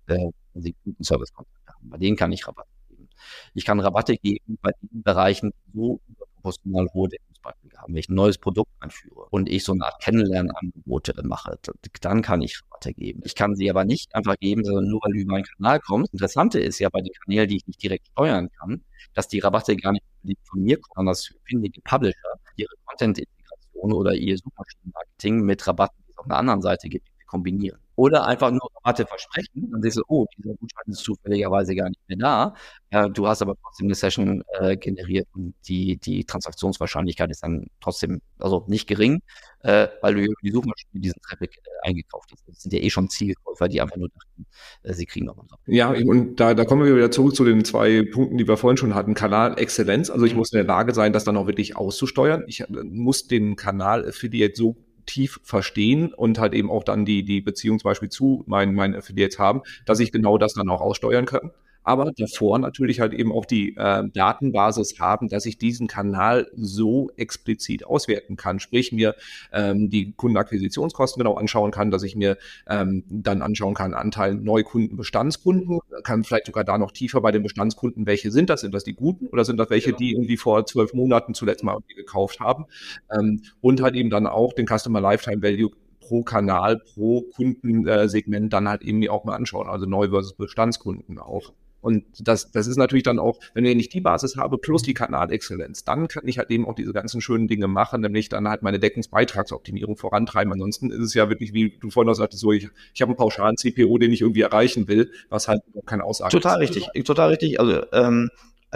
[0.06, 3.08] äh, wenn sie guten Service-Kontakt haben, bei denen kann ich Rabatte geben.
[3.54, 7.08] Ich kann Rabatte geben bei den Bereichen, so überproportional hohe
[7.38, 7.94] Deckungsbeiträge haben.
[7.94, 11.58] Wenn ich ein neues Produkt einführe und ich so eine Art Kennenlernangebote mache,
[12.00, 13.22] dann kann ich Rabatte geben.
[13.24, 16.12] Ich kann sie aber nicht einfach geben, sondern nur weil du über meinen Kanal kommst.
[16.12, 18.82] Interessante ist ja bei den Kanälen, die ich nicht direkt steuern kann,
[19.14, 20.04] dass die Rabatte gar nicht
[20.44, 25.96] von mir kommen, sondern das finden die Publisher ihre Content-Integration oder ihr Suchmaschinenmarketing mit Rabatten,
[26.06, 27.78] die es auf einer anderen Seite gibt, kombinieren.
[27.98, 29.70] oder einfach nur Rabatte versprechen.
[29.72, 32.54] Dann siehst du, oh, dieser Gutschein ist zufälligerweise gar nicht mehr da.
[32.90, 37.66] Äh, du hast aber trotzdem eine Session äh, generiert und die, die Transaktionswahrscheinlichkeit ist dann
[37.80, 39.20] trotzdem, also nicht gering,
[39.64, 42.46] äh, weil du über die Suchmaschine diesen Traffic äh, eingekauft hast.
[42.46, 44.46] Das sind ja eh schon Zielkäufer, die einfach nur dachten,
[44.84, 45.46] äh, sie kriegen noch was.
[45.66, 48.76] Ja, und da, da kommen wir wieder zurück zu den zwei Punkten, die wir vorhin
[48.76, 49.14] schon hatten.
[49.14, 50.08] Kanal-Exzellenz.
[50.08, 52.44] Also ich muss in der Lage sein, das dann auch wirklich auszusteuern.
[52.46, 54.76] Ich äh, muss den Kanal Affiliate so
[55.08, 58.94] tief verstehen und halt eben auch dann die, die Beziehung zum Beispiel zu meinen, meinen
[58.94, 61.50] Affiliates haben, dass ich genau das dann auch aussteuern kann
[61.82, 67.10] aber davor natürlich halt eben auch die äh, Datenbasis haben, dass ich diesen Kanal so
[67.16, 68.60] explizit auswerten kann.
[68.60, 69.14] Sprich, mir
[69.52, 72.36] ähm, die Kundenakquisitionskosten genau anschauen kann, dass ich mir
[72.68, 77.42] ähm, dann anschauen kann, Anteil Neukunden, Bestandskunden, kann vielleicht sogar da noch tiefer bei den
[77.42, 78.60] Bestandskunden, welche sind das?
[78.60, 79.98] Sind das die guten oder sind das welche, genau.
[79.98, 82.66] die irgendwie vor zwölf Monaten zuletzt mal gekauft haben?
[83.10, 85.70] Ähm, und halt eben dann auch den Customer Lifetime Value
[86.00, 91.52] pro Kanal, pro Kundensegment dann halt eben auch mal anschauen, also Neu- versus Bestandskunden auch.
[91.80, 95.84] Und das, das ist natürlich dann auch, wenn ich die Basis habe, plus die Kanalexzellenz,
[95.84, 98.78] dann kann ich halt eben auch diese ganzen schönen Dinge machen, nämlich dann halt meine
[98.78, 100.52] Deckungsbeitragsoptimierung vorantreiben.
[100.52, 103.16] Ansonsten ist es ja wirklich, wie du vorhin auch sagtest, so, ich, ich habe einen
[103.16, 106.74] pauschalen CPO, den ich irgendwie erreichen will, was halt keine Aussage Total ist.
[106.74, 107.60] richtig, total richtig.
[107.60, 108.30] Also ähm,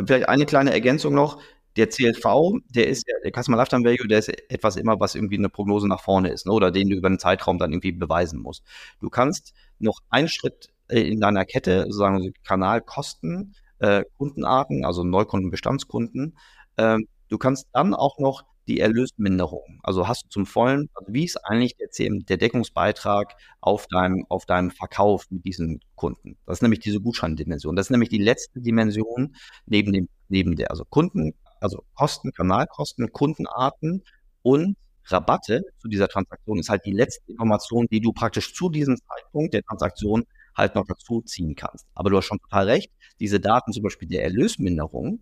[0.06, 1.40] vielleicht eine kleine Ergänzung noch.
[1.76, 5.38] Der CLV, der ist ja, der Customer Lifetime Value, der ist etwas immer, was irgendwie
[5.38, 8.40] eine Prognose nach vorne ist, ne, oder den du über einen Zeitraum dann irgendwie beweisen
[8.40, 8.62] musst.
[9.00, 16.36] Du kannst noch einen Schritt in deiner Kette, sozusagen Kanalkosten, äh, Kundenarten, also Neukunden, Bestandskunden.
[16.76, 21.24] Ähm, du kannst dann auch noch die Erlösminderung, also hast du zum vollen, also wie
[21.24, 26.36] ist eigentlich der, CM, der Deckungsbeitrag auf deinem, auf deinem Verkauf mit diesen Kunden?
[26.46, 27.74] Das ist nämlich diese Gutscheindimension.
[27.74, 29.34] Das ist nämlich die letzte Dimension
[29.66, 34.04] neben dem, neben der, also Kunden, also Kosten, Kanalkosten, Kundenarten
[34.42, 34.76] und
[35.06, 39.54] Rabatte zu dieser Transaktion ist halt die letzte Information, die du praktisch zu diesem Zeitpunkt
[39.54, 40.24] der Transaktion
[40.54, 41.86] halt noch dazu ziehen kannst.
[41.94, 45.20] Aber du hast schon total recht, diese Daten zum Beispiel der Erlösminderung,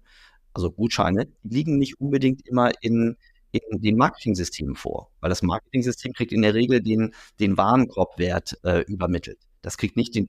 [0.52, 3.16] also Gutscheine, liegen nicht unbedingt immer in,
[3.52, 8.80] in den Marketing-Systemen vor, weil das Marketing-System kriegt in der Regel den, den Warenkorbwert äh,
[8.82, 9.38] übermittelt.
[9.62, 10.28] Das kriegt nicht den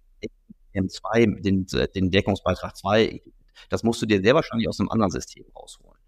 [0.73, 3.21] M2, den, den Deckungsbeitrag 2.
[3.69, 5.99] Das musst du dir sehr wahrscheinlich aus einem anderen System rausholen.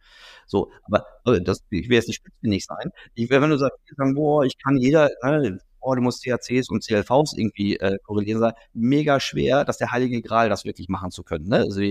[0.45, 2.91] So, aber also das, ich will jetzt nicht spitzfindig sein.
[3.13, 7.77] Ich, wenn du sagst, ich kann jeder, ne, oh, du musst CACs und CLVs irgendwie
[7.77, 11.47] äh, korrelieren, sei mega schwer, dass der heilige Gral das wirklich machen zu können.
[11.47, 11.57] Ne?
[11.57, 11.81] Also,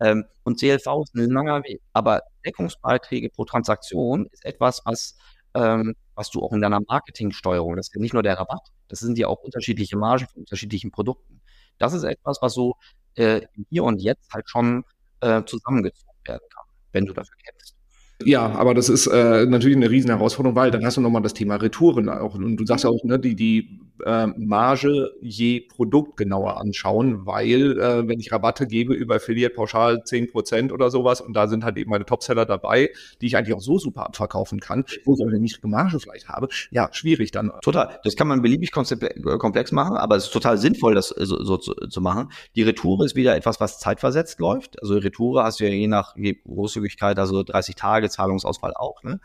[0.00, 1.80] ähm, und CLV ist ein langer Weg.
[1.92, 5.16] Aber Deckungsbeiträge pro Transaktion ist etwas, was,
[5.54, 9.00] ähm, was du auch in deiner Marketingsteuerung, das ist ja nicht nur der Rabatt, das
[9.00, 11.40] sind ja auch unterschiedliche Margen von unterschiedlichen Produkten.
[11.78, 12.76] Das ist etwas, was so
[13.16, 14.84] äh, hier und jetzt halt schon
[15.20, 17.81] äh, zusammengezogen werden kann, wenn du dafür kämpfst.
[18.24, 21.34] Ja, aber das ist äh, natürlich eine riesen Herausforderung, weil dann hast du nochmal das
[21.34, 22.34] Thema Retouren auch.
[22.34, 27.78] Und du sagst ja auch, ne, die, die äh, Marge je Produkt genauer anschauen, weil
[27.78, 31.76] äh, wenn ich Rabatte gebe über Affiliate pauschal 10% oder sowas und da sind halt
[31.76, 35.30] eben meine Topseller dabei, die ich eigentlich auch so super abverkaufen kann, wo ich aber
[35.30, 37.52] eine niedrige Marge vielleicht habe, ja, schwierig dann.
[37.62, 38.00] Total.
[38.04, 41.56] Das kann man beliebig äh, komplex machen, aber es ist total sinnvoll, das so, so
[41.56, 42.30] zu, zu machen.
[42.56, 44.80] Die Retoure ist wieder etwas, was zeitversetzt läuft.
[44.82, 46.14] Also Retoure hast du ja je nach
[46.44, 49.02] Großzügigkeit, also 30 Tage Zahlungsausfall auch.
[49.02, 49.20] Ne?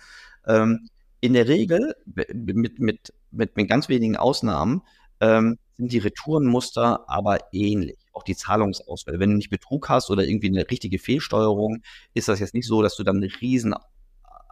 [0.46, 4.82] Ähm, in der Regel, mit, mit, mit, mit ganz wenigen Ausnahmen,
[5.20, 7.98] ähm, sind die Retourenmuster aber ähnlich.
[8.14, 9.20] Auch die Zahlungsausfälle.
[9.20, 11.84] Wenn du nicht Betrug hast oder irgendwie eine richtige Fehlsteuerung,
[12.14, 13.76] ist das jetzt nicht so, dass du dann einen riesen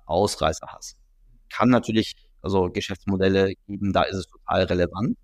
[0.05, 0.97] Ausreißer hast.
[1.49, 5.17] Kann natürlich also Geschäftsmodelle geben, da ist es total relevant.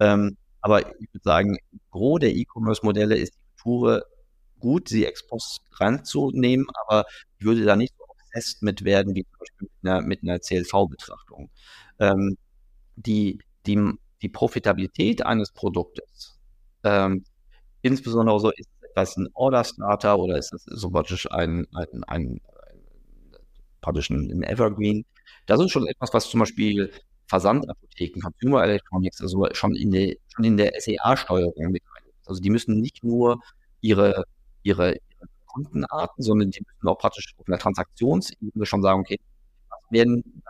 [0.00, 1.58] Ähm, aber ich würde sagen,
[1.90, 4.04] Gros der E-Commerce-Modelle ist die Retoure
[4.60, 7.04] gut, sie ex post reinzunehmen, aber
[7.38, 7.94] ich würde da nicht
[8.28, 11.50] obsessed mit werden, wie zum Beispiel mit einer, einer CLV-Betrachtung.
[11.98, 12.36] Ähm,
[12.96, 16.38] die, die, die Profitabilität eines Produktes,
[16.84, 17.24] ähm,
[17.82, 22.40] insbesondere so, ist das ein Order Starter oder ist das so praktisch ein, ein, ein,
[23.80, 25.04] praktisch ein Evergreen?
[25.46, 26.90] Das ist schon etwas, was zum Beispiel
[27.26, 31.82] Versandapotheken, Consumer Electronics, also schon in der, schon in der SEA-Steuerung mit
[32.26, 33.40] Also die müssen nicht nur
[33.80, 34.24] ihre,
[34.62, 34.96] ihre,
[35.48, 39.18] Kundenarten, sondern die müssen auch praktisch auf einer Transaktionsebene schon sagen, okay,
[39.90, 40.42] werden,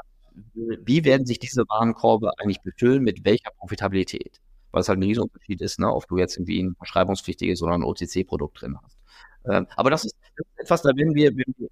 [0.55, 4.40] wie werden sich diese Warenkorbe eigentlich befüllen, mit welcher Profitabilität?
[4.72, 7.84] Weil es halt ein Riesenunterschied ist, ne, ob du jetzt irgendwie ein verschreibungspflichtiges oder ein
[7.84, 8.99] OTC-Produkt drin hast.
[9.49, 10.16] Ähm, aber das ist,
[10.57, 11.68] etwas, da werden wir, wenn wir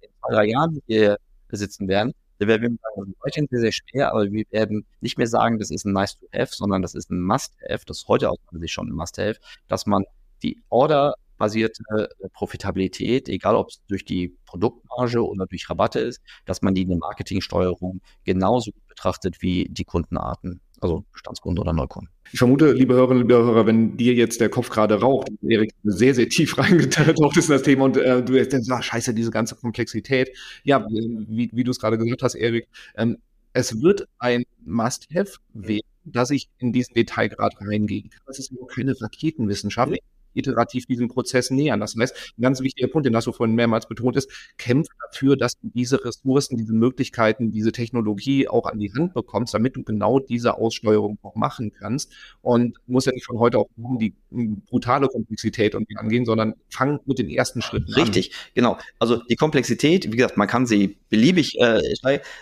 [0.00, 1.18] in zwei, drei Jahren hier
[1.50, 5.26] sitzen werden, da werden wir sagen, heute sehr, sehr schwer, aber wir werden nicht mehr
[5.26, 8.08] sagen, das ist ein nice to have, sondern das ist ein must have, das ist
[8.08, 10.04] heute aus meiner Sicht schon ein must have, dass man
[10.42, 16.20] die Order basierte äh, Profitabilität, egal ob es durch die Produktmarge oder durch Rabatte ist,
[16.44, 22.10] dass man die in der Marketingsteuerung genauso betrachtet wie die Kundenarten Also Bestandskunden oder Neukunden.
[22.30, 26.14] Ich vermute, liebe Hörerinnen, liebe Hörer, wenn dir jetzt der Kopf gerade raucht, Erik sehr,
[26.14, 29.56] sehr tief reingetaucht ist in das Thema und äh, du denkst, ah, scheiße, diese ganze
[29.56, 30.30] Komplexität.
[30.62, 33.16] Ja, wie, wie du es gerade gesagt hast, Erik, ähm,
[33.54, 38.20] es wird ein Must-Have werden, dass ich in diesen Detailgrad reingehen kann.
[38.26, 39.96] Das ist nur keine Raketenwissenschaft
[40.34, 41.80] iterativ diesen Prozess nähern.
[41.80, 45.36] Das heißt, ein ganz wichtiger Punkt, den hast du vorhin mehrmals betont, ist, kämpf dafür,
[45.36, 49.82] dass du diese Ressourcen, diese Möglichkeiten, diese Technologie auch an die Hand bekommst, damit du
[49.82, 52.12] genau diese Aussteuerung auch machen kannst.
[52.42, 57.00] Und muss ja nicht von heute auf morgen die brutale Komplexität irgendwie angehen, sondern fang
[57.04, 58.00] mit den ersten Schritten an.
[58.00, 58.78] Richtig, genau.
[58.98, 61.80] Also die Komplexität, wie gesagt, man kann sie beliebig äh,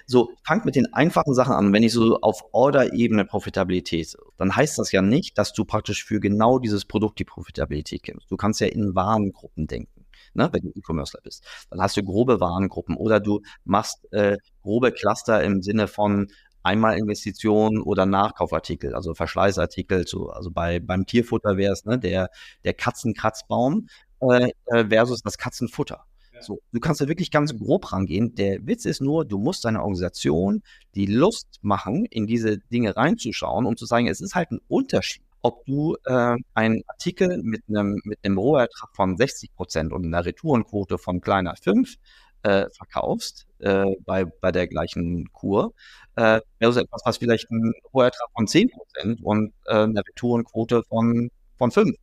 [0.06, 1.72] so fangt mit den einfachen Sachen an.
[1.72, 6.20] Wenn ich so auf Order-Ebene Profitabilität, dann heißt das ja nicht, dass du praktisch für
[6.20, 8.30] genau dieses Produkt die Profitabilität Kennst.
[8.30, 10.04] Du kannst ja in Warengruppen denken.
[10.34, 14.92] Ne, wenn du E-Commercer bist, dann hast du grobe Warengruppen oder du machst äh, grobe
[14.92, 16.28] Cluster im Sinne von
[16.62, 22.30] einmal Investitionen oder Nachkaufartikel, also Verschleißartikel, so, also bei, beim Tierfutter wäre es ne, der,
[22.64, 23.88] der Katzenkratzbaum
[24.20, 26.04] äh, äh, versus das Katzenfutter.
[26.40, 28.34] So, du kannst da wirklich ganz grob rangehen.
[28.36, 30.62] Der Witz ist nur, du musst deiner Organisation
[30.94, 35.24] die Lust machen, in diese Dinge reinzuschauen, um zu sagen, es ist halt ein Unterschied
[35.42, 40.24] ob du äh, einen Artikel mit einem, mit einem Rohertrag von 60 Prozent und einer
[40.24, 41.94] Retourenquote von kleiner 5
[42.42, 45.72] äh, verkaufst äh, bei, bei der gleichen Kur,
[46.16, 51.30] äh, versus etwas, was vielleicht einen Rohertrag von 10 Prozent und äh, eine Retourenquote von,
[51.56, 51.96] von 5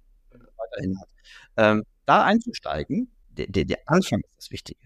[0.58, 1.10] weiterhin hat.
[1.58, 4.80] Ähm, da einzusteigen, der, der, der Anfang ist das Wichtige.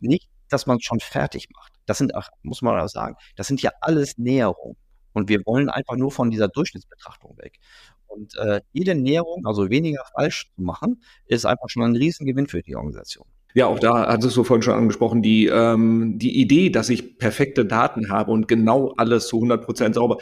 [0.00, 1.72] Nicht, dass man es schon fertig macht.
[1.86, 4.76] Das sind auch, muss man auch sagen, das sind ja alles Näherungen.
[5.12, 7.58] Und wir wollen einfach nur von dieser Durchschnittsbetrachtung weg.
[8.06, 12.62] Und äh, jede Näherung, also weniger falsch zu machen, ist einfach schon ein Riesengewinn für
[12.62, 13.26] die Organisation.
[13.54, 17.66] Ja, auch da hattest du vorhin schon angesprochen, die, ähm, die Idee, dass ich perfekte
[17.66, 20.18] Daten habe und genau alles zu 100 Prozent sauber,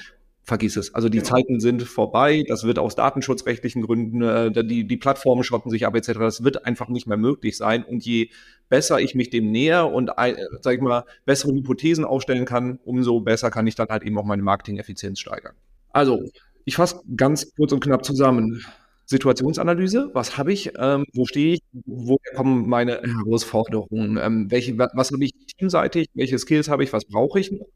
[0.50, 0.94] vergiss es.
[0.94, 1.30] Also die genau.
[1.30, 2.44] Zeiten sind vorbei.
[2.46, 6.18] Das wird aus datenschutzrechtlichen Gründen, äh, die, die Plattformen schotten sich ab etc.
[6.18, 7.84] Das wird einfach nicht mehr möglich sein.
[7.84, 8.30] Und je
[8.68, 13.20] besser ich mich dem näher und, äh, sag ich mal, bessere Hypothesen aufstellen kann, umso
[13.20, 15.54] besser kann ich dann halt eben auch meine Marketing-Effizienz steigern.
[15.92, 16.24] Also,
[16.64, 18.64] ich fasse ganz kurz und knapp zusammen.
[19.06, 25.10] Situationsanalyse, was habe ich, ähm, wo stehe ich, woher kommen meine Herausforderungen, ähm, welche, was
[25.10, 27.66] habe ich teamseitig, welche Skills habe ich, was brauche ich noch?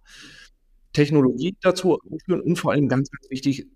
[0.95, 3.67] Technologie dazu aufführen und vor allem ganz, ganz wichtig,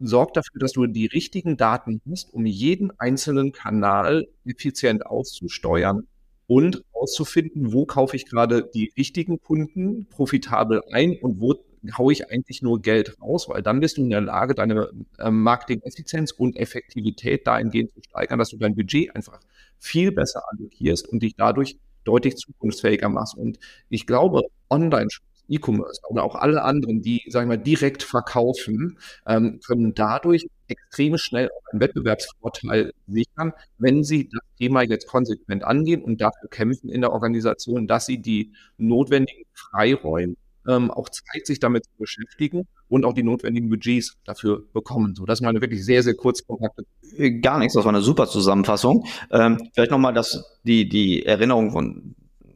[0.00, 6.06] sorgt dafür, dass du die richtigen Daten hast, um jeden einzelnen Kanal effizient auszusteuern
[6.46, 11.54] und auszufinden, wo kaufe ich gerade die richtigen Kunden profitabel ein und wo
[11.96, 15.30] haue ich eigentlich nur Geld raus, weil dann bist du in der Lage, deine äh,
[15.30, 19.38] Marketing-Effizienz und Effektivität dahingehend zu steigern, dass du dein Budget einfach
[19.78, 23.36] viel besser allokierst und dich dadurch deutlich zukunftsfähiger machst.
[23.36, 23.58] Und
[23.90, 29.60] ich glaube, Online-Shops E-Commerce oder auch alle anderen, die, sagen wir mal, direkt verkaufen, ähm,
[29.66, 36.20] können dadurch extrem schnell einen Wettbewerbsvorteil sichern, wenn sie das Thema jetzt konsequent angehen und
[36.20, 40.36] dafür kämpfen in der Organisation, dass sie die notwendigen Freiräume
[40.66, 45.14] ähm, auch Zeit, sich damit zu beschäftigen und auch die notwendigen Budgets dafür bekommen.
[45.14, 46.84] So, das ist mal eine wirklich sehr, sehr kurz kompakte.
[47.16, 49.06] Äh, gar nichts, das war eine super Zusammenfassung.
[49.30, 50.18] Ähm, vielleicht nochmal
[50.64, 52.14] die, die Erinnerung von,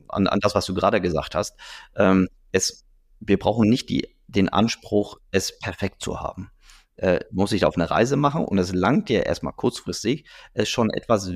[0.09, 1.55] an, an das, was du gerade gesagt hast.
[1.97, 2.85] Ähm, es,
[3.21, 6.51] wir brauchen nicht die, den Anspruch, es perfekt zu haben.
[6.97, 10.91] Äh, muss ich auf eine Reise machen und es langt dir erstmal kurzfristig, es schon
[10.91, 11.31] etwas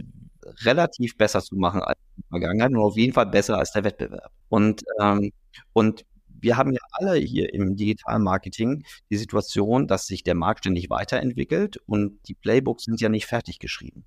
[0.65, 3.85] relativ besser zu machen als in der Vergangenheit und auf jeden Fall besser als der
[3.85, 4.33] Wettbewerb.
[4.49, 5.33] Und, ähm,
[5.73, 10.61] und wir haben ja alle hier im digitalen Marketing die Situation, dass sich der Markt
[10.65, 14.05] ständig weiterentwickelt und die Playbooks sind ja nicht fertig geschrieben.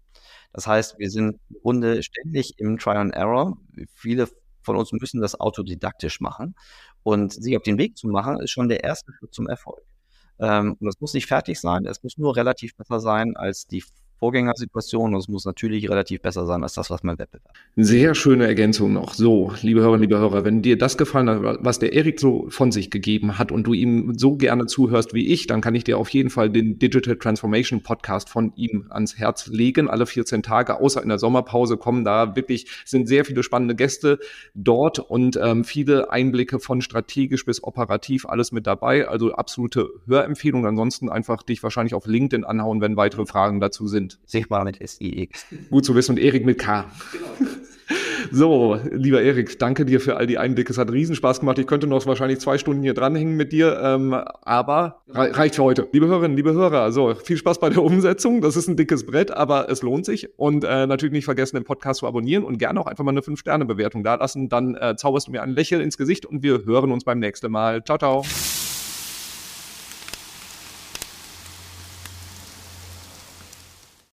[0.52, 3.58] Das heißt, wir sind im Grunde ständig im Try and Error.
[3.94, 4.28] Viele
[4.66, 6.56] von uns müssen das autodidaktisch machen.
[7.04, 9.84] Und sich auf den Weg zu machen, ist schon der erste Schritt zum Erfolg.
[10.40, 13.84] Ähm, und das muss nicht fertig sein, es muss nur relativ besser sein als die
[14.20, 17.54] Vorgängersituation und es muss natürlich relativ besser sein als das, was man Wettbewerb.
[17.76, 19.14] Sehr schöne Ergänzung noch.
[19.14, 22.72] So, liebe Hörerinnen, liebe Hörer, wenn dir das gefallen hat, was der Erik so von
[22.72, 25.98] sich gegeben hat und du ihm so gerne zuhörst wie ich, dann kann ich dir
[25.98, 29.90] auf jeden Fall den Digital Transformation Podcast von ihm ans Herz legen.
[29.90, 34.20] Alle 14 Tage, außer in der Sommerpause, kommen da wirklich, sind sehr viele spannende Gäste
[34.54, 39.08] dort und ähm, viele Einblicke von strategisch bis operativ, alles mit dabei.
[39.08, 40.66] Also absolute Hörempfehlung.
[40.66, 44.20] Ansonsten einfach dich wahrscheinlich auf LinkedIn anhauen, wenn weitere Fragen dazu sind sind.
[44.26, 45.46] Sichtbar mit SIX.
[45.70, 46.86] Gut zu wissen und Erik mit K.
[47.12, 47.52] Genau.
[48.32, 50.72] So, lieber Erik, danke dir für all die Einblicke.
[50.72, 51.60] Es hat Riesenspaß gemacht.
[51.60, 55.88] Ich könnte noch wahrscheinlich zwei Stunden hier dranhängen mit dir, ähm, aber reicht für heute.
[55.92, 58.42] Liebe Hörerinnen, liebe Hörer, so viel Spaß bei der Umsetzung.
[58.42, 60.28] Das ist ein dickes Brett, aber es lohnt sich.
[60.38, 63.22] Und äh, natürlich nicht vergessen, den Podcast zu abonnieren und gerne auch einfach mal eine
[63.22, 64.50] 5-Sterne-Bewertung da lassen.
[64.50, 67.52] Dann äh, zauberst du mir ein Lächeln ins Gesicht und wir hören uns beim nächsten
[67.52, 67.84] Mal.
[67.84, 68.55] Ciao, ciao.